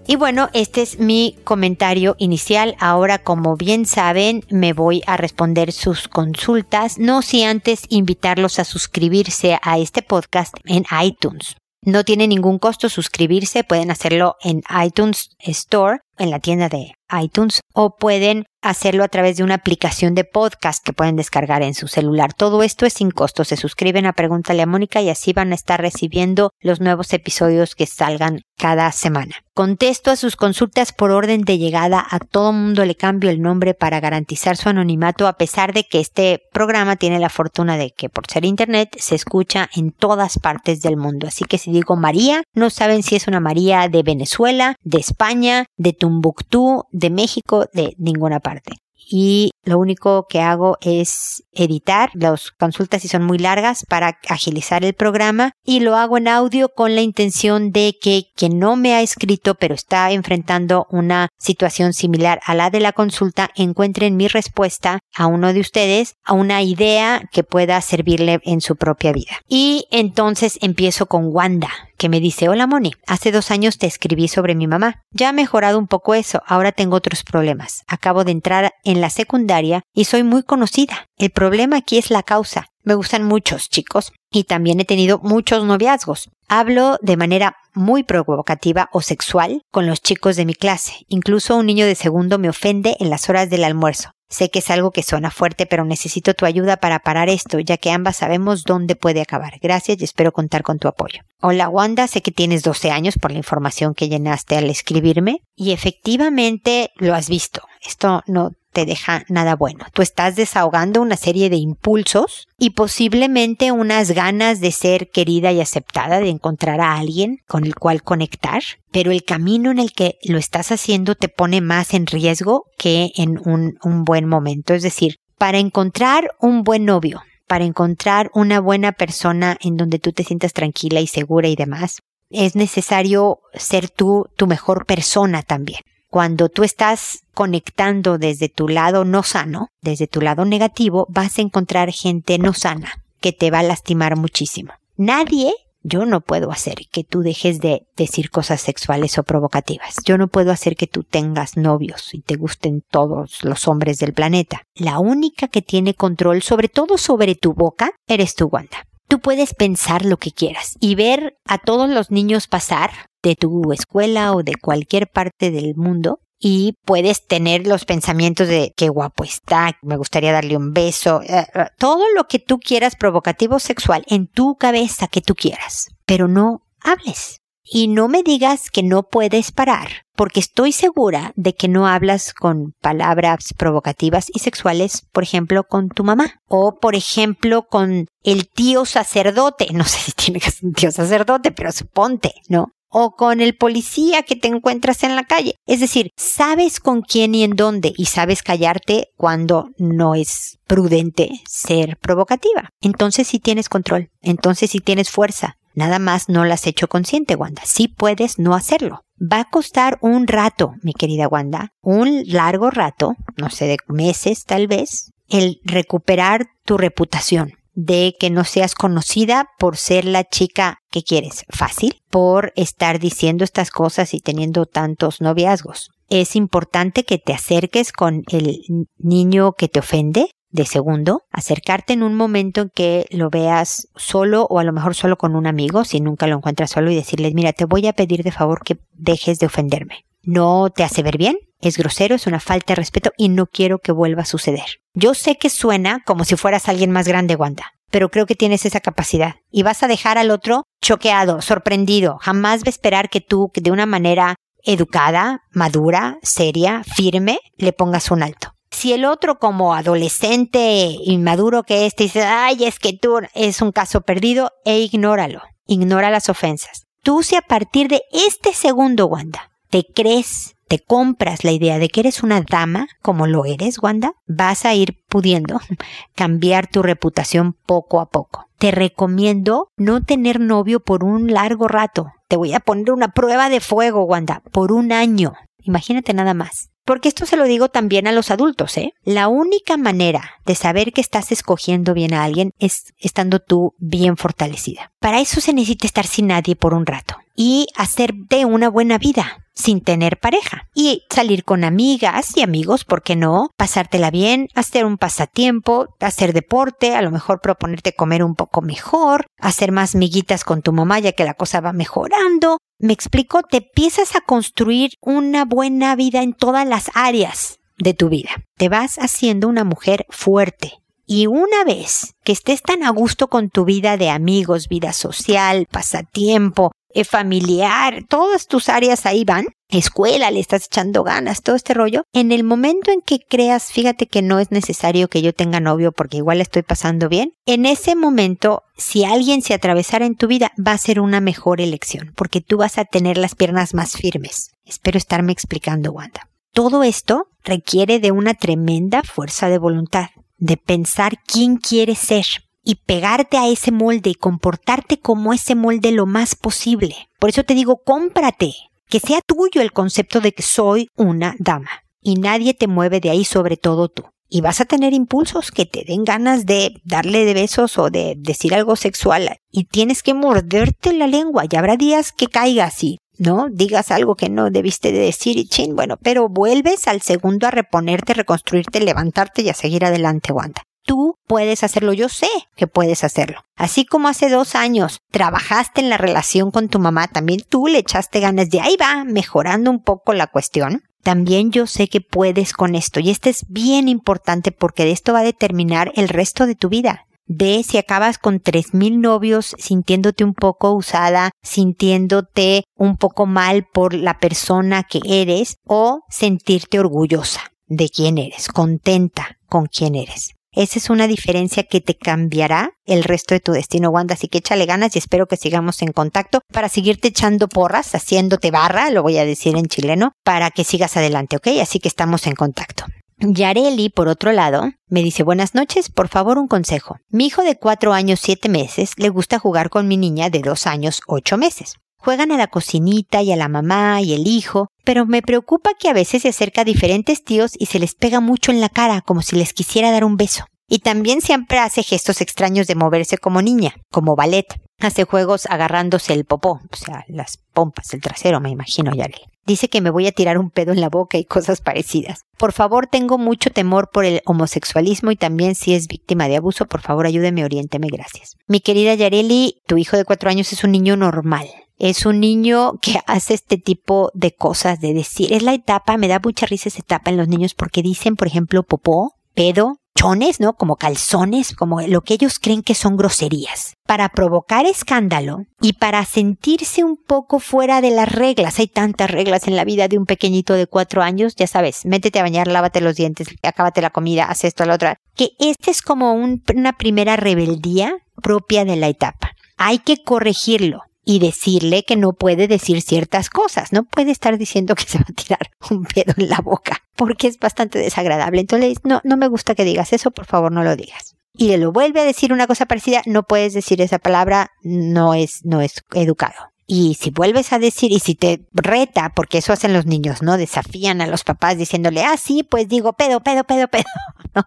Y 0.07 0.17
bueno, 0.17 0.51
este 0.53 0.83
es 0.83 0.99
mi 0.99 1.39
comentario 1.45 2.15
inicial. 2.19 2.77
Ahora, 2.79 3.19
como 3.19 3.57
bien 3.57 3.87
saben, 3.87 4.45
me 4.51 4.75
voy 4.75 5.03
a 5.07 5.17
responder 5.17 5.73
sus 5.73 6.09
consultas, 6.09 6.99
no 6.99 7.23
si 7.23 7.43
antes 7.43 7.85
invitarlos 7.89 8.59
a 8.59 8.65
suscribirse 8.65 9.59
a 9.63 9.79
este 9.79 10.03
podcast 10.03 10.55
en 10.65 10.85
iTunes. 11.03 11.57
No 11.81 12.05
tiene 12.05 12.29
ningún 12.29 12.59
costo 12.59 12.89
suscribirse, 12.89 13.65
pueden 13.65 13.91
hacerlo 13.91 14.37
en 14.43 14.63
iTunes 14.85 15.31
Store, 15.39 16.01
en 16.19 16.31
la 16.31 16.39
tienda 16.39 16.69
de 16.69 16.93
iTunes, 17.23 17.61
o 17.75 17.97
pueden 17.97 18.45
hacerlo 18.65 19.05
a 19.05 19.09
través 19.09 19.37
de 19.37 19.45
una 19.45 19.55
aplicación 19.55 20.15
de 20.15 20.25
podcast 20.25 20.85
que 20.85 20.93
pueden 20.93 21.17
descargar 21.17 21.63
en 21.63 21.75
su 21.75 21.87
celular. 21.87 22.33
Todo 22.33 22.63
esto 22.63 22.87
es 22.87 22.95
sin 22.95 23.11
costo. 23.11 23.45
Se 23.45 23.57
suscriben 23.57 24.07
a 24.07 24.13
Pregúntale 24.13 24.63
a 24.63 24.67
Mónica 24.67 25.03
y 25.03 25.11
así 25.11 25.33
van 25.33 25.53
a 25.53 25.55
estar 25.55 25.81
recibiendo 25.81 26.51
los 26.61 26.81
nuevos 26.81 27.13
episodios 27.13 27.75
que 27.75 27.87
salgan 27.87 28.41
cada 28.57 28.91
semana. 28.93 29.35
Contesto 29.53 30.11
a 30.11 30.17
sus 30.17 30.37
consultas 30.37 30.93
por 30.93 31.11
orden 31.11 31.43
de 31.43 31.59
llegada. 31.59 32.05
A 32.09 32.19
todo 32.19 32.53
mundo 32.53 32.85
le 32.85 32.97
cambio 32.97 33.31
el 33.31 33.41
nombre 33.41 33.75
para 33.75 34.01
garantizar 34.01 34.57
su 34.57 34.69
anonimato 34.69 35.29
a 35.29 35.35
pesar 35.35 35.73
de 35.73 35.85
que 35.85 36.01
este 36.01 36.43
programa 36.53 36.97
tiene 36.97 37.19
la 37.19 37.29
fortuna 37.29 37.77
de 37.77 37.93
que 37.93 38.09
por 38.09 38.27
ser 38.27 38.45
internet 38.45 38.97
se 38.99 39.15
escucha 39.15 39.69
en 39.77 39.93
todas 39.93 40.39
partes 40.39 40.81
del 40.83 40.97
mundo. 40.97 41.29
Así 41.29 41.45
que 41.45 41.59
si 41.59 41.71
digo 41.71 41.97
María, 41.97 42.43
no 42.55 42.71
saben 42.71 43.03
si 43.03 43.17
es 43.17 43.29
una 43.29 43.41
María 43.41 43.89
de 43.89 44.03
Venezuela, 44.03 44.77
de 44.83 44.99
España, 44.99 45.67
de 45.77 45.93
Tumbuctú, 45.93 46.85
de 46.91 47.11
México, 47.11 47.67
de 47.73 47.95
ninguna 47.99 48.41
parte. 48.41 48.54
Y 48.97 49.51
Lo 49.65 49.79
único 49.79 50.27
que 50.29 50.41
hago 50.41 50.77
es 50.81 51.43
editar 51.53 52.11
las 52.15 52.51
consultas 52.51 53.03
si 53.03 53.09
son 53.09 53.25
muy 53.25 53.39
largas 53.39 53.85
para 53.89 54.19
agilizar 54.29 54.85
el 54.85 54.95
programa 54.95 55.53
y 55.65 55.81
lo 55.81 55.97
hago 55.97 56.19
en 56.19 56.29
audio 56.29 56.69
con 56.69 56.95
la 56.95 57.01
intención 57.01 57.71
de 57.71 57.97
que 58.01 58.25
quien 58.37 58.59
no 58.59 58.77
me 58.77 58.95
ha 58.95 59.01
escrito 59.01 59.55
pero 59.55 59.75
está 59.75 60.11
enfrentando 60.11 60.87
una 60.91 61.29
situación 61.39 61.93
similar 61.93 62.41
a 62.45 62.55
la 62.55 62.71
de 62.71 62.81
la 62.81 62.93
consulta 62.93 63.51
encuentre 63.55 64.07
en 64.07 64.17
mi 64.17 64.29
respuesta 64.29 64.99
a 65.17 65.27
uno 65.27 65.53
de 65.53 65.61
ustedes 65.61 66.15
a 66.25 66.35
una 66.35 66.63
idea 66.63 67.23
que 67.33 67.45
pueda 67.45 67.81
servirle 67.81 68.41
en 68.45 68.61
su 68.61 68.77
propia 68.77 69.13
vida. 69.13 69.41
Y 69.49 69.87
entonces 69.91 70.59
empiezo 70.61 71.07
con 71.07 71.27
Wanda, 71.27 71.71
que 71.97 72.09
me 72.09 72.21
dice, 72.21 72.49
hola 72.49 72.67
Moni, 72.67 72.93
hace 73.07 73.33
dos 73.33 73.51
años 73.51 73.79
te 73.79 73.87
escribí 73.87 74.29
sobre 74.29 74.55
mi 74.55 74.67
mamá. 74.67 75.03
Ya 75.11 75.31
ha 75.31 75.33
mejorado 75.33 75.79
un 75.79 75.87
poco 75.87 76.15
eso, 76.15 76.43
ahora 76.47 76.73
tengo 76.73 76.97
otros 76.97 77.23
problemas. 77.23 77.83
Acabo 77.87 78.25
de 78.25 78.33
entrar 78.33 78.73
en 78.85 79.01
la 79.01 79.11
secundaria 79.11 79.54
y 79.93 80.05
soy 80.05 80.23
muy 80.23 80.43
conocida. 80.43 81.09
El 81.17 81.31
problema 81.31 81.77
aquí 81.77 81.99
es 81.99 82.11
la 82.11 82.23
causa. 82.23 82.67
Me 82.83 82.95
gustan 82.95 83.25
muchos 83.25 83.71
chicos 83.71 84.13
y 84.31 84.45
también 84.45 84.81
he 84.81 84.85
tenido 84.85 85.19
muchos 85.23 85.65
noviazgos. 85.65 86.31
Hablo 86.49 86.99
de 87.01 87.17
manera 87.17 87.57
muy 87.73 88.03
provocativa 88.03 88.89
o 88.93 89.01
sexual 89.01 89.63
con 89.71 89.87
los 89.87 90.03
chicos 90.03 90.37
de 90.37 90.45
mi 90.45 90.55
clase. 90.55 91.07
Incluso 91.09 91.57
un 91.57 91.67
niño 91.67 91.87
de 91.87 91.95
segundo 91.95 92.39
me 92.39 92.49
ofende 92.49 92.97
en 93.01 93.11
las 93.11 93.29
horas 93.29 93.49
del 93.49 93.65
almuerzo. 93.65 94.11
Sé 94.29 94.51
que 94.51 94.59
es 94.59 94.71
algo 94.71 94.91
que 94.91 95.03
suena 95.03 95.31
fuerte, 95.31 95.65
pero 95.65 95.85
necesito 95.85 96.35
tu 96.35 96.45
ayuda 96.45 96.77
para 96.77 96.99
parar 96.99 97.29
esto, 97.29 97.61
ya 97.61 97.77
que 97.77 97.93
ambas 97.93 98.17
sabemos 98.17 98.65
dónde 98.65 98.97
puede 98.97 99.21
acabar. 99.21 99.61
Gracias 99.63 100.01
y 100.01 100.05
espero 100.05 100.33
contar 100.33 100.63
con 100.63 100.79
tu 100.79 100.89
apoyo. 100.89 101.21
Hola 101.41 101.69
Wanda, 101.69 102.09
sé 102.09 102.21
que 102.21 102.33
tienes 102.33 102.63
12 102.65 102.91
años 102.91 103.15
por 103.21 103.31
la 103.31 103.39
información 103.39 103.95
que 103.95 104.09
llenaste 104.09 104.57
al 104.57 104.69
escribirme 104.71 105.43
y 105.55 105.73
efectivamente 105.73 106.91
lo 106.97 107.15
has 107.15 107.29
visto. 107.29 107.63
Esto 107.87 108.23
no 108.27 108.51
te 108.75 108.85
deja 108.85 109.25
nada 109.29 109.57
bueno. 109.57 109.87
Tú 109.95 110.03
estás 110.03 110.37
desahogando 110.37 111.01
una 111.01 111.17
serie 111.17 111.49
de 111.49 111.57
impulsos 111.57 112.49
y 112.59 112.71
posiblemente 112.71 113.73
unas 113.73 114.11
ganas 114.11 114.61
de 114.61 114.73
ser 114.73 115.11
querida 115.11 115.53
y 115.53 115.61
aceptada, 115.61 116.21
de 116.21 116.29
encontrar 116.29 116.81
a 116.81 116.97
alguien 116.97 117.39
con 117.47 117.65
el 117.65 117.77
cual 117.77 118.03
conectar, 118.03 118.63
pero 118.91 119.13
el 119.13 119.25
camino 119.25 119.71
en 119.71 119.79
el 119.79 119.93
que 119.93 120.19
lo 120.25 120.37
estás 120.37 120.73
haciendo 120.73 121.15
te 121.15 121.29
pone 121.29 121.61
más 121.63 121.95
en 121.95 122.07
riesgo 122.07 122.65
que 122.77 123.13
en 123.17 123.39
un, 123.49 123.79
un 123.83 124.05
buen 124.05 124.27
momento. 124.29 124.75
Es 124.75 124.83
decir, 124.83 125.17
para 125.39 125.59
encontrar 125.59 126.33
un 126.41 126.65
buen 126.65 126.85
novio, 126.85 127.23
para 127.47 127.65
encontrar 127.65 128.31
una 128.35 128.61
buena 128.61 128.93
persona 128.93 129.57
en 129.61 129.77
donde 129.77 130.01
tú 130.01 130.13
te 130.13 130.25
sientas 130.25 130.53
tranquila 130.53 131.01
y 131.01 131.07
segura 131.07 131.49
y 131.49 131.57
demás, 131.57 132.03
es 132.31 132.57
necesario 132.57 133.39
ser 133.55 133.89
tú 133.89 134.27
tu 134.37 134.49
mejor 134.49 134.85
persona 134.85 135.43
también 135.43 135.81
cuando 136.15 136.49
tú 136.49 136.63
estás 136.63 137.25
conectando 137.35 138.19
desde 138.19 138.49
tu 138.49 138.69
lado 138.69 139.05
no 139.05 139.25
sano, 139.25 139.71
desde 139.83 140.07
tu 140.07 140.21
lado 140.21 140.45
negativo, 140.45 141.09
vas 141.11 141.41
a 141.41 141.43
encontrar 141.43 141.91
gente 141.91 142.39
no 142.39 142.53
sana 142.53 143.03
que 143.21 143.33
te 143.33 143.51
va 143.51 143.59
a 143.59 143.63
lastimar 143.65 144.15
muchísimo. 144.15 144.75
Nadie, 144.97 145.53
yo 145.83 146.07
no 146.07 146.21
puedo 146.21 146.53
hacer 146.53 146.83
que 146.93 147.03
tú 147.03 147.23
dejes 147.23 147.59
de 147.59 147.89
decir 147.97 148.31
cosas 148.31 148.61
sexuales 148.61 149.19
o 149.19 149.25
provocativas. 149.25 149.97
Yo 150.05 150.17
no 150.17 150.29
puedo 150.29 150.53
hacer 150.53 150.77
que 150.77 150.87
tú 150.87 151.03
tengas 151.03 151.57
novios 151.57 152.15
y 152.15 152.21
te 152.21 152.37
gusten 152.37 152.85
todos 152.89 153.43
los 153.43 153.67
hombres 153.67 153.99
del 153.99 154.13
planeta. 154.13 154.63
La 154.77 155.01
única 155.01 155.49
que 155.49 155.63
tiene 155.63 155.95
control 155.95 156.43
sobre 156.43 156.69
todo 156.69 156.97
sobre 156.97 157.35
tu 157.35 157.55
boca 157.55 157.91
eres 158.07 158.37
tu 158.37 158.47
Wanda. 158.47 158.87
Tú 159.09 159.19
puedes 159.19 159.53
pensar 159.53 160.05
lo 160.05 160.19
que 160.19 160.31
quieras 160.31 160.77
y 160.79 160.95
ver 160.95 161.39
a 161.45 161.59
todos 161.59 161.91
los 161.91 162.13
niños 162.13 162.47
pasar 162.47 162.93
de 163.25 163.35
tu 163.35 163.73
escuela 163.73 164.33
o 164.33 164.43
de 164.43 164.55
cualquier 164.55 165.09
parte 165.09 165.51
del 165.51 165.75
mundo 165.75 166.21
y 166.39 166.77
puedes 166.85 167.27
tener 167.27 167.67
los 167.67 167.87
pensamientos 167.87 168.47
de 168.49 168.75
qué 168.77 168.91
guapo 168.91 169.25
está, 169.25 169.73
me 169.83 169.97
gustaría 169.97 170.31
darle 170.31 170.59
un 170.59 170.73
beso, 170.73 171.23
eh, 171.23 171.47
eh, 171.55 171.67
todo 171.79 172.05
lo 172.15 172.25
que 172.25 172.39
tú 172.39 172.59
quieras 172.59 172.97
provocativo 172.97 173.59
sexual 173.59 174.05
en 174.09 174.27
tu 174.27 174.57
cabeza 174.57 175.09
que 175.09 175.23
tú 175.23 175.35
quieras, 175.35 175.89
pero 176.05 176.29
no 176.29 176.61
hables. 176.83 177.41
Y 177.67 177.89
no 177.89 178.09
me 178.09 178.23
digas 178.23 178.69
que 178.71 178.83
no 178.83 179.05
puedes 179.05 179.51
parar, 179.51 179.89
porque 180.15 180.39
estoy 180.39 180.73
segura 180.73 181.33
de 181.35 181.55
que 181.55 181.67
no 181.67 181.87
hablas 181.87 182.35
con 182.35 182.75
palabras 182.83 183.55
provocativas 183.57 184.27
y 184.35 184.41
sexuales, 184.41 185.07
por 185.13 185.23
ejemplo, 185.23 185.65
con 185.65 185.89
tu 185.89 186.05
mamá, 186.05 186.41
o 186.47 186.79
por 186.79 186.95
ejemplo, 186.95 187.63
con 187.63 188.07
el 188.23 188.51
tío 188.51 188.85
sacerdote, 188.85 189.69
no 189.73 189.85
sé 189.85 189.99
si 189.99 190.13
tiene 190.13 190.41
que 190.41 190.51
ser 190.51 190.67
un 190.67 190.75
tío 190.75 190.91
sacerdote, 190.91 191.53
pero 191.53 191.73
suponte, 191.73 192.35
¿no? 192.51 192.74
O 192.97 193.17
con 193.17 193.41
el 193.41 193.57
policía 193.57 194.23
que 194.23 194.37
te 194.37 194.47
encuentras 194.47 195.03
en 195.03 195.17
la 195.17 195.25
calle. 195.25 195.57
Es 195.67 195.81
decir, 195.81 196.13
sabes 196.17 196.79
con 196.79 197.03
quién 197.03 197.35
y 197.35 197.43
en 197.43 197.57
dónde 197.57 197.93
y 197.97 198.05
sabes 198.05 198.45
callarte 198.45 199.09
cuando 199.17 199.71
no 199.79 200.15
es 200.15 200.59
prudente 200.69 201.29
ser 201.45 201.97
provocativa. 201.97 202.71
Entonces 202.81 203.27
sí 203.27 203.41
tienes 203.41 203.69
control, 203.69 204.11
entonces 204.23 204.71
sí 204.71 204.79
tienes 204.79 205.11
fuerza. 205.11 205.57
Nada 205.75 205.99
más 205.99 206.29
no 206.29 206.45
la 206.45 206.55
has 206.55 206.69
hecho 206.69 206.87
consciente, 206.87 207.35
Wanda. 207.35 207.63
Sí 207.65 207.89
puedes 207.89 208.39
no 208.39 208.55
hacerlo. 208.55 209.01
Va 209.21 209.41
a 209.41 209.51
costar 209.51 209.99
un 210.01 210.29
rato, 210.29 210.75
mi 210.83 210.93
querida 210.93 211.27
Wanda, 211.27 211.73
un 211.83 212.23
largo 212.27 212.71
rato, 212.71 213.17
no 213.37 213.51
sé, 213.51 213.67
de 213.67 213.79
meses 213.89 214.45
tal 214.45 214.69
vez, 214.69 215.11
el 215.29 215.59
recuperar 215.65 216.47
tu 216.65 216.79
reputación 216.79 217.55
de 217.75 218.15
que 218.19 218.31
no 218.31 218.45
seas 218.45 218.75
conocida 218.75 219.49
por 219.59 219.77
ser 219.77 220.05
la 220.05 220.25
chica 220.25 220.79
que 220.91 221.03
quieres. 221.03 221.45
Fácil, 221.51 222.03
por 222.11 222.53
estar 222.57 222.99
diciendo 222.99 223.45
estas 223.45 223.71
cosas 223.71 224.15
y 224.15 224.21
teniendo 224.21 224.67
tantos 224.67 225.21
noviazgos. 225.21 225.91
Es 226.09 226.37
importante 226.37 227.05
que 227.05 227.19
te 227.19 227.33
acerques 227.33 227.93
con 227.93 228.23
el 228.29 228.87
niño 228.99 229.53
que 229.53 229.69
te 229.69 229.81
ofende, 229.81 230.31
de 230.51 230.67
segundo, 230.67 231.23
acercarte 231.33 231.95
en 231.95 232.05
un 232.05 232.15
momento 232.15 232.61
en 232.61 232.71
que 232.73 233.07
lo 233.11 233.29
veas 233.29 233.89
solo 233.97 234.47
o 234.49 234.61
a 234.61 234.65
lo 234.65 234.73
mejor 234.73 234.95
solo 234.95 235.17
con 235.17 235.35
un 235.35 235.49
amigo, 235.49 235.85
si 235.85 236.01
nunca 236.01 236.29
lo 236.29 236.37
encuentras 236.37 236.71
solo, 236.71 236.93
y 236.93 236.95
decirles, 236.95 237.35
mira, 237.35 237.53
te 237.53 237.65
voy 237.65 237.89
a 237.89 237.93
pedir 237.93 238.23
de 238.23 238.31
favor 238.31 238.63
que 238.65 238.79
dejes 238.93 239.41
de 239.41 239.47
ofenderme. 239.47 240.05
No 240.25 240.71
te 240.71 240.85
hace 240.85 241.03
ver 241.03 241.19
bien, 241.19 241.37
es 241.61 241.77
grosero, 241.77 242.15
es 242.15 242.27
una 242.27 242.41
falta 242.41 242.73
de 242.73 242.77
respeto 242.77 243.11
y 243.17 243.29
no 243.29 243.47
quiero 243.47 243.79
que 243.79 243.93
vuelva 243.93 244.23
a 244.23 244.27
suceder. 244.27 244.81
Yo 244.95 245.15
sé 245.15 245.37
que 245.37 245.51
suena 245.51 246.03
como 246.05 246.25
si 246.25 246.37
fueras 246.37 246.69
alguien 246.69 246.91
más 246.91 247.07
grande, 247.07 247.37
Wanda, 247.37 247.73
pero 247.91 248.09
creo 248.09 248.27
que 248.27 248.35
tienes 248.35 248.65
esa 248.65 248.81
capacidad 248.81 249.37
y 249.51 249.63
vas 249.63 249.83
a 249.83 249.89
dejar 249.89 250.19
al 250.19 250.31
otro 250.31 250.65
choqueado, 250.83 251.43
sorprendido. 251.43 252.19
Jamás 252.21 252.61
va 252.61 252.67
a 252.67 252.71
esperar 252.71 253.09
que 253.11 253.21
tú, 253.21 253.51
de 253.55 253.71
una 253.71 253.87
manera 253.87 254.37
educada, 254.63 255.43
madura, 255.51 256.19
seria, 256.23 256.83
firme, 256.85 257.39
le 257.57 257.73
pongas 257.73 258.11
un 258.11 258.23
alto. 258.23 258.53
Si 258.71 258.93
el 258.93 259.05
otro 259.05 259.39
como 259.39 259.75
adolescente 259.75 260.97
inmaduro 261.05 261.63
que 261.63 261.87
es 261.87 261.95
te 261.95 262.05
dice, 262.05 262.25
ay, 262.25 262.65
es 262.65 262.79
que 262.79 262.93
tú 262.93 263.21
es 263.35 263.63
un 263.63 263.73
caso 263.73 264.01
perdido, 264.01 264.51
e 264.65 264.81
ignóralo. 264.81 265.43
Ignora 265.67 266.11
las 266.11 266.29
ofensas. 266.29 266.83
Tú 267.03 267.23
si 267.23 267.37
a 267.37 267.43
partir 267.43 267.89
de 267.89 268.03
este 268.13 268.53
segundo, 268.53 269.07
Wanda, 269.07 269.51
te 269.75 269.85
crees 269.93 270.55
te 270.69 270.79
compras 270.79 271.43
la 271.43 271.51
idea 271.51 271.81
de 271.81 271.89
que 271.89 271.99
eres 271.99 272.23
una 272.23 272.43
dama, 272.43 272.87
como 273.03 273.27
lo 273.27 273.45
eres, 273.45 273.83
Wanda, 273.83 274.15
vas 274.29 274.65
a 274.65 274.73
ir 274.73 275.03
pudiendo 275.09 275.61
cambiar 276.15 276.69
tu 276.69 276.81
reputación 276.81 277.57
poco 277.67 278.01
a 278.01 278.09
poco. 278.09 278.47
Te 278.59 278.71
recomiendo 278.71 279.73
no 279.77 280.01
tener 280.01 280.39
novio 280.39 280.79
por 280.79 281.03
un 281.03 281.33
largo 281.33 281.67
rato. 281.67 282.13
Te 282.29 282.37
voy 282.37 282.53
a 282.55 282.61
poner 282.61 282.93
una 282.93 283.09
prueba 283.09 283.51
de 283.51 283.59
fuego, 283.59 284.05
Wanda, 284.05 284.45
por 284.53 284.71
un 284.71 284.93
año. 284.93 285.33
Imagínate 285.59 286.15
nada 286.15 286.35
más. 286.35 286.71
Porque 286.85 287.09
esto 287.09 287.27
se 287.27 287.37
lo 287.37 287.43
digo 287.43 287.69
también 287.69 288.07
a 288.07 288.13
los 288.13 288.31
adultos, 288.31 288.79
¿eh? 288.79 288.95
La 289.03 289.27
única 289.27 289.77
manera 289.77 290.35
de 290.47 290.55
saber 290.55 290.93
que 290.93 291.01
estás 291.01 291.33
escogiendo 291.33 291.95
bien 291.95 292.15
a 292.15 292.23
alguien 292.23 292.53
es 292.61 292.95
estando 292.99 293.41
tú 293.41 293.75
bien 293.79 294.17
fortalecida. 294.17 294.93
Para 295.01 295.21
eso 295.21 295.41
se 295.41 295.53
necesita 295.53 295.89
estar 295.89 296.07
sin 296.07 296.29
nadie 296.29 296.55
por 296.55 296.75
un 296.75 296.87
rato 296.87 297.17
y 297.35 297.67
hacerte 297.77 298.45
una 298.45 298.69
buena 298.69 298.99
vida 298.99 299.45
sin 299.55 299.81
tener 299.81 300.19
pareja 300.19 300.69
y 300.75 301.03
salir 301.11 301.45
con 301.45 301.65
amigas 301.65 302.37
y 302.37 302.43
amigos, 302.43 302.85
¿por 302.85 303.03
qué 303.03 303.17
no? 303.17 303.51
Pasártela 303.57 304.11
bien, 304.11 304.49
hacer 304.55 304.85
un 304.85 304.99
pasatiempo, 304.99 305.95
hacer 306.01 306.33
deporte, 306.33 306.95
a 306.95 307.03
lo 307.03 307.11
mejor 307.11 307.41
proponerte 307.41 307.95
comer 307.95 308.25
un 308.25 308.35
poco 308.35 308.63
mejor, 308.63 309.27
hacer 309.39 309.73
más 309.73 309.95
miguitas 309.95 310.45
con 310.45 310.63
tu 310.63 310.73
mamá 310.73 310.99
ya 310.99 311.13
que 311.13 311.25
la 311.25 311.35
cosa 311.35 311.61
va 311.61 311.73
mejorando. 311.73 312.59
Me 312.79 312.93
explico, 312.93 313.43
te 313.43 313.59
empiezas 313.59 314.17
a 314.17 314.21
construir 314.21 314.91
una 315.01 315.45
buena 315.45 315.95
vida 315.95 316.23
en 316.23 316.35
todas 316.35 316.67
las 316.67 316.91
áreas 316.95 317.61
de 317.79 317.95
tu 317.95 318.09
vida. 318.09 318.31
Te 318.57 318.69
vas 318.69 318.99
haciendo 318.99 319.49
una 319.49 319.65
mujer 319.65 320.07
fuerte, 320.11 320.81
y 321.07 321.27
una 321.27 321.65
vez 321.65 322.15
que 322.25 322.33
estés 322.33 322.63
tan 322.63 322.83
a 322.83 322.91
gusto 322.91 323.29
con 323.29 323.51
tu 323.51 323.65
vida 323.65 323.97
de 323.97 324.11
amigos, 324.11 324.69
vida 324.69 324.93
social, 324.93 325.67
pasatiempo, 325.71 326.73
eh, 326.95 327.05
familiar, 327.05 328.05
todas 328.09 328.47
tus 328.47 328.69
áreas 328.69 329.05
ahí 329.05 329.25
van, 329.25 329.47
escuela, 329.69 330.31
le 330.31 330.41
estás 330.41 330.67
echando 330.67 331.03
ganas, 331.03 331.43
todo 331.43 331.57
este 331.57 331.75
rollo, 331.75 332.05
en 332.13 332.33
el 332.33 332.45
momento 332.45 332.91
en 332.91 333.01
que 333.01 333.19
creas, 333.19 333.73
fíjate 333.73 334.07
que 334.07 334.23
no 334.23 334.39
es 334.39 334.51
necesario 334.51 335.09
que 335.09 335.21
yo 335.21 335.33
tenga 335.33 335.61
novio 335.61 335.93
porque 335.93 336.19
igual 336.19 336.41
estoy 336.41 336.63
pasando 336.63 337.09
bien, 337.09 337.33
en 337.47 337.67
ese 337.67 337.97
momento, 337.97 338.63
si 338.77 339.05
alguien 339.05 339.43
se 339.43 339.55
atravesara 339.55 340.07
en 340.07 340.17
tu 340.17 340.29
vida, 340.29 340.53
va 340.57 340.73
a 340.73 340.79
ser 340.79 341.01
una 341.01 341.21
mejor 341.21 341.61
elección, 341.61 342.13
porque 342.15 342.41
tú 342.41 342.59
vas 342.59 342.79
a 342.79 342.85
tener 342.85 343.19
las 343.19 343.35
piernas 343.35 343.75
más 343.75 343.93
firmes. 343.93 344.53
Espero 344.65 344.97
estarme 344.97 345.33
explicando, 345.33 345.93
Wanda. 345.93 346.29
Todo 346.53 346.85
esto 346.85 347.27
requiere 347.43 347.99
de 347.99 348.13
una 348.13 348.35
tremenda 348.35 349.03
fuerza 349.03 349.49
de 349.49 349.59
voluntad, 349.59 350.11
de 350.39 350.57
pensar 350.57 351.19
quién 351.27 351.57
quieres 351.57 351.99
ser 351.99 352.25
y 352.65 352.77
pegarte 352.87 353.37
a 353.37 353.49
ese 353.49 353.71
molde 353.71 354.11
y 354.11 354.15
comportarte 354.15 354.99
como 354.99 355.33
ese 355.33 355.55
molde 355.55 355.93
lo 355.93 356.07
más 356.07 356.35
posible. 356.35 357.09
Por 357.21 357.31
eso 357.31 357.45
te 357.45 357.55
digo, 357.55 357.83
cómprate, 357.85 358.55
que 358.89 359.01
sea 359.01 359.21
tuyo 359.27 359.61
el 359.61 359.73
concepto 359.73 360.21
de 360.21 360.33
que 360.33 360.43
soy 360.43 360.89
una 360.97 361.37
dama 361.39 361.71
y 362.01 362.17
nadie 362.17 362.55
te 362.55 362.67
mueve 362.67 363.01
de 363.01 363.11
ahí 363.11 363.25
sobre 363.25 363.57
todo 363.57 363.89
tú. 363.89 364.05
Y 364.29 364.41
vas 364.41 364.61
a 364.61 364.65
tener 364.65 364.95
impulsos 364.95 365.51
que 365.51 365.67
te 365.67 365.85
den 365.85 366.03
ganas 366.03 366.47
de 366.47 366.81
darle 366.85 367.25
de 367.25 367.35
besos 367.35 367.79
o 367.79 367.91
de 367.91 368.15
decir 368.17 368.55
algo 368.55 368.75
sexual 368.75 369.37
y 369.51 369.65
tienes 369.65 370.03
que 370.03 370.15
morderte 370.15 370.93
la 370.95 371.07
lengua 371.07 371.45
y 371.49 371.57
habrá 371.57 371.77
días 371.77 372.11
que 372.11 372.27
caigas 372.27 372.83
y 372.83 372.99
¿no? 373.19 373.47
Digas 373.51 373.91
algo 373.91 374.17
que 374.17 374.29
no 374.29 374.51
debiste 374.51 374.91
de 374.91 374.99
decir 374.99 375.37
y 375.39 375.47
chin, 375.47 375.77
bueno, 375.77 375.99
pero 376.03 376.29
vuelves 376.29 376.89
al 376.89 377.01
segundo 377.01 377.47
a 377.47 377.51
reponerte, 377.51 378.15
reconstruirte, 378.15 378.81
levantarte 378.81 379.43
y 379.43 379.51
a 379.51 379.55
seguir 379.55 379.85
adelante, 379.85 380.33
Wanda. 380.33 380.63
Tú 380.85 381.17
puedes 381.27 381.65
hacerlo, 381.65 381.93
yo 381.93 382.09
sé 382.09 382.29
que 382.57 382.67
puedes 382.67 383.05
hacerlo. 383.05 383.41
Así 383.57 383.87
como 383.87 384.09
hace 384.09 384.29
dos 384.29 384.55
años 384.55 384.99
trabajaste 385.11 385.81
en 385.81 385.91
la 385.91 385.97
relación 385.97 386.51
con 386.51 386.69
tu 386.69 386.79
mamá, 386.79 387.09
también 387.09 387.41
tú 387.49 387.67
le 387.67 387.79
echaste 387.79 388.21
ganas 388.21 388.51
de 388.51 388.61
ahí 388.61 388.77
va, 388.81 389.05
mejorando 389.05 389.71
un 389.71 389.83
poco 389.83 390.13
la 390.13 390.27
cuestión 390.27 390.83
también 391.05 391.53
yo 391.53 391.67
sé 391.67 391.87
que 391.87 392.01
puedes 392.01 392.55
con 392.55 392.75
esto. 392.75 392.99
Y 392.99 393.11
este 393.11 393.31
es 393.31 393.45
bien 393.49 393.89
importante 393.89 394.51
porque 394.51 394.85
de 394.85 394.91
esto 394.91 395.13
va 395.13 395.21
a 395.21 395.25
determinar 395.25 395.93
el 395.95 396.09
resto 396.09 396.47
de 396.47 396.57
tu 396.57 396.71
vida. 396.71 397.07
Ve 397.27 397.63
si 397.63 397.79
acabas 397.79 398.19
con 398.19 398.41
tres 398.41 398.75
mil 398.75 399.01
novios 399.01 399.55
sintiéndote 399.59 400.25
un 400.25 400.35
poco 400.35 400.73
usada, 400.73 401.31
sintiéndote 401.43 402.65
un 402.77 402.97
poco 402.97 403.27
mal 403.27 403.67
por 403.73 403.95
la 403.95 404.19
persona 404.19 404.83
que 404.83 405.01
eres 405.05 405.57
o 405.67 406.01
sentirte 406.11 406.79
orgullosa 406.79 407.41
de 407.67 407.89
quién 407.89 408.19
eres, 408.19 408.49
contenta 408.49 409.39
con 409.47 409.67
quién 409.67 409.95
eres. 409.95 410.35
Esa 410.57 410.79
es 410.79 410.89
una 410.89 411.09
diferencia 411.09 411.65
que 411.65 411.81
te 411.81 411.97
cambiará 411.97 412.71
el 412.87 413.03
resto 413.03 413.35
de 413.35 413.41
tu 413.41 413.53
destino, 413.53 413.91
Wanda. 413.91 414.15
Así 414.15 414.29
que 414.29 414.39
échale 414.39 414.67
ganas 414.67 414.95
y 414.95 415.01
espero 415.01 415.27
que 415.27 415.37
sigamos 415.37 415.83
en 415.83 415.93
contacto 415.93 416.41
para 416.53 416.69
seguirte 416.69 417.09
echando 417.09 417.49
porras, 417.49 417.95
haciéndote 417.95 418.53
barra, 418.53 418.91
lo 418.91 419.03
voy 419.03 419.19
a 419.19 419.25
decir 419.25 419.57
en 419.57 419.67
chileno, 419.67 420.13
para 420.23 420.51
que 420.51 420.63
sigas 420.63 420.97
adelante, 420.97 421.37
¿ok? 421.37 421.49
Así 421.61 421.81
que 421.81 421.89
estamos 421.89 422.27
en 422.29 422.35
contacto. 422.35 422.85
Yareli, 423.19 423.91
por 423.91 424.09
otro 424.09 424.33
lado, 424.33 424.71
me 424.89 425.03
dice 425.03 425.23
buenas 425.23 425.55
noches, 425.55 425.89
por 425.89 426.09
favor 426.09 426.39
un 426.39 426.49
consejo. 426.49 426.97
Mi 427.09 427.27
hijo 427.27 427.43
de 427.43 427.57
cuatro 427.57 427.93
años 427.93 428.21
siete 428.23 428.49
meses 428.49 428.93
le 428.97 429.09
gusta 429.09 429.39
jugar 429.39 429.71
con 429.71 429.89
mi 429.89 429.97
niña 429.97 430.31
de 430.31 430.41
dos 430.41 430.67
años 430.67 431.01
ocho 431.07 431.37
meses. 431.37 431.75
Juegan 432.05 432.33
a 432.33 432.37
la 432.37 432.49
cocinita 432.49 433.23
y 433.23 433.33
a 433.33 433.37
la 433.37 433.49
mamá 433.49 434.03
y 434.03 434.13
el 434.13 434.29
hijo, 434.29 434.69
pero 434.85 435.07
me 435.07 435.23
preocupa 435.23 435.71
que 435.73 435.89
a 435.89 435.95
veces 435.95 436.21
se 436.21 436.29
acerca 436.29 436.61
a 436.61 436.65
diferentes 436.67 437.25
tíos 437.25 437.53
y 437.59 437.65
se 437.65 437.79
les 437.79 437.95
pega 437.95 438.21
mucho 438.21 438.53
en 438.53 438.61
la 438.61 438.69
cara 438.69 439.01
como 439.01 439.23
si 439.23 439.37
les 439.37 439.55
quisiera 439.55 439.91
dar 439.91 440.05
un 440.05 440.19
beso. 440.19 440.45
Y 440.69 440.81
también 440.81 441.23
siempre 441.23 441.61
hace 441.61 441.83
gestos 441.83 442.21
extraños 442.21 442.67
de 442.67 442.75
moverse 442.75 443.17
como 443.17 443.41
niña, 443.41 443.77
como 443.91 444.17
ballet. 444.17 444.45
Hace 444.81 445.05
juegos 445.05 445.47
agarrándose 445.47 446.13
el 446.13 446.27
popó, 446.27 446.61
o 446.71 446.77
sea, 446.77 447.07
las 447.09 447.39
pompas, 447.55 447.95
el 447.95 448.03
trasero, 448.03 448.39
me 448.39 448.51
imagino, 448.51 448.95
Yarel. 448.95 449.23
Dice 449.47 449.71
que 449.71 449.81
me 449.81 449.89
voy 449.89 450.07
a 450.07 450.13
tirar 450.13 450.37
un 450.37 450.51
pedo 450.51 450.73
en 450.73 450.83
la 450.83 450.91
boca 450.91 451.17
y 451.17 451.25
cosas 451.25 451.63
parecidas. 451.63 452.21
Por 452.37 452.53
favor, 452.53 452.87
tengo 452.87 453.17
mucho 453.17 453.49
temor 453.49 453.89
por 453.91 454.05
el 454.05 454.21
homosexualismo 454.27 455.11
y 455.11 455.17
también 455.17 455.55
si 455.55 455.73
es 455.73 455.87
víctima 455.87 456.29
de 456.29 456.37
abuso, 456.37 456.67
por 456.67 456.83
favor 456.83 457.07
ayúdeme, 457.07 457.45
oriénteme, 457.45 457.89
gracias. 457.91 458.35
Mi 458.47 458.61
querida 458.61 458.95
Yareli, 458.95 459.55
tu 459.67 459.79
hijo 459.79 459.97
de 459.97 460.05
cuatro 460.05 460.29
años 460.29 460.53
es 460.53 460.65
un 460.65 460.73
niño 460.73 460.99
normal 460.99 461.49
es 461.79 462.07
un 462.07 462.21
niño 462.21 462.75
que 462.81 463.01
hace 463.07 463.35
este 463.35 463.59
tipo 463.59 464.11
de 464.15 464.35
cosas, 464.35 464.81
de 464.81 464.95
decir, 464.95 465.33
es 465.33 465.43
la 465.43 465.55
etapa, 465.55 465.97
me 465.97 466.09
da 466.09 466.21
mucha 466.23 466.47
risa 466.47 466.69
esa 466.69 466.81
etapa 466.81 467.11
en 467.11 467.17
los 467.17 467.29
niños 467.29 467.55
porque 467.55 467.83
dicen, 467.83 468.17
por 468.17 468.29
ejemplo, 468.29 468.63
popó, 468.63 469.15
pedo, 469.35 469.79
chones, 469.95 470.41
¿no? 470.41 470.55
Como 470.55 470.77
calzones, 470.77 471.55
como 471.55 471.81
lo 471.81 472.03
que 472.03 472.15
ellos 472.15 472.39
creen 472.39 472.63
que 472.63 472.75
son 472.75 472.97
groserías, 472.97 473.75
para 473.87 474.09
provocar 474.09 474.67
escándalo 474.67 475.39
y 475.61 475.75
para 475.75 476.05
sentirse 476.05 476.85
un 476.85 476.97
poco 476.97 477.39
fuera 477.39 477.81
de 477.81 477.91
las 477.91 478.11
reglas. 478.11 478.59
Hay 478.59 478.67
tantas 478.67 479.11
reglas 479.11 479.47
en 479.47 479.57
la 479.57 479.65
vida 479.65 479.89
de 479.89 479.99
un 479.99 480.07
pequeñito 480.07 480.55
de 480.55 480.67
cuatro 480.67 481.03
años, 481.03 481.37
ya 481.37 481.47
sabes, 481.47 481.85
métete 481.85 482.19
a 482.19 482.23
bañar, 482.23 482.49
lávate 482.49 482.81
los 482.81 482.97
dientes, 482.97 483.29
acábate 483.43 483.83
la 483.83 483.91
comida, 483.91 484.25
haz 484.25 484.45
esto, 484.45 484.65
lo 484.67 484.75
otro. 484.75 484.95
Que 485.15 485.31
este 485.39 485.71
es 485.71 485.81
como 485.81 486.13
una 486.13 486.73
primera 486.77 487.17
rebeldía 487.17 487.95
propia 488.21 488.65
de 488.65 488.77
la 488.77 488.89
etapa. 488.89 489.33
Hay 489.57 489.79
que 489.79 490.03
corregirlo 490.03 490.83
y 491.05 491.19
decirle 491.19 491.85
que 491.85 491.97
no 491.97 492.13
puede 492.13 492.49
decir 492.49 492.81
ciertas 492.83 493.31
cosas. 493.31 493.73
No 493.73 493.85
puede 493.85 494.11
estar 494.11 494.39
diciendo 494.39 494.75
que 494.75 494.85
se 494.85 494.99
va 494.99 495.07
a 495.09 495.13
tirar 495.13 495.51
un 495.71 495.85
pedo 495.85 496.15
en 496.17 496.29
la 496.29 496.39
boca 496.39 496.79
porque 496.97 497.27
es 497.27 497.39
bastante 497.39 497.79
desagradable. 497.79 498.41
Entonces, 498.41 498.79
no, 498.85 499.01
no 499.05 499.17
me 499.17 499.29
gusta 499.29 499.55
que 499.55 499.65
digas 499.65 499.93
eso, 499.93 500.11
por 500.11 500.27
favor 500.27 500.53
no 500.53 500.65
lo 500.65 500.77
digas. 500.77 501.17
Y 501.37 501.49
le 501.49 501.59
lo 501.59 501.73
vuelve 501.73 502.01
a 502.01 502.05
decir 502.05 502.33
una 502.33 502.47
cosa 502.47 502.67
parecida, 502.67 503.03
no 503.07 503.25
puedes 503.25 503.55
decir 503.55 503.81
esa 503.81 503.99
palabra, 503.99 504.51
no 504.63 505.15
es, 505.15 505.41
no 505.45 505.61
es 505.61 505.83
educado. 505.93 506.54
Y 506.67 506.95
si 506.95 507.11
vuelves 507.11 507.53
a 507.53 507.59
decir, 507.59 507.93
y 507.93 508.01
si 508.01 508.15
te 508.15 508.47
reta, 508.53 509.13
porque 509.15 509.39
eso 509.39 509.53
hacen 509.53 509.73
los 509.73 509.87
niños, 509.87 510.23
¿no? 510.23 510.37
Desafían 510.37 511.01
a 511.01 511.07
los 511.07 511.23
papás 511.23 511.59
diciéndole, 511.59 512.03
ah, 512.03 512.17
sí, 512.17 512.43
pues 512.43 512.69
digo, 512.69 512.95
pedo, 512.95 513.21
pedo, 513.21 513.45
pedo, 513.45 513.69
pedo, 513.69 513.85
¿no? 514.35 514.43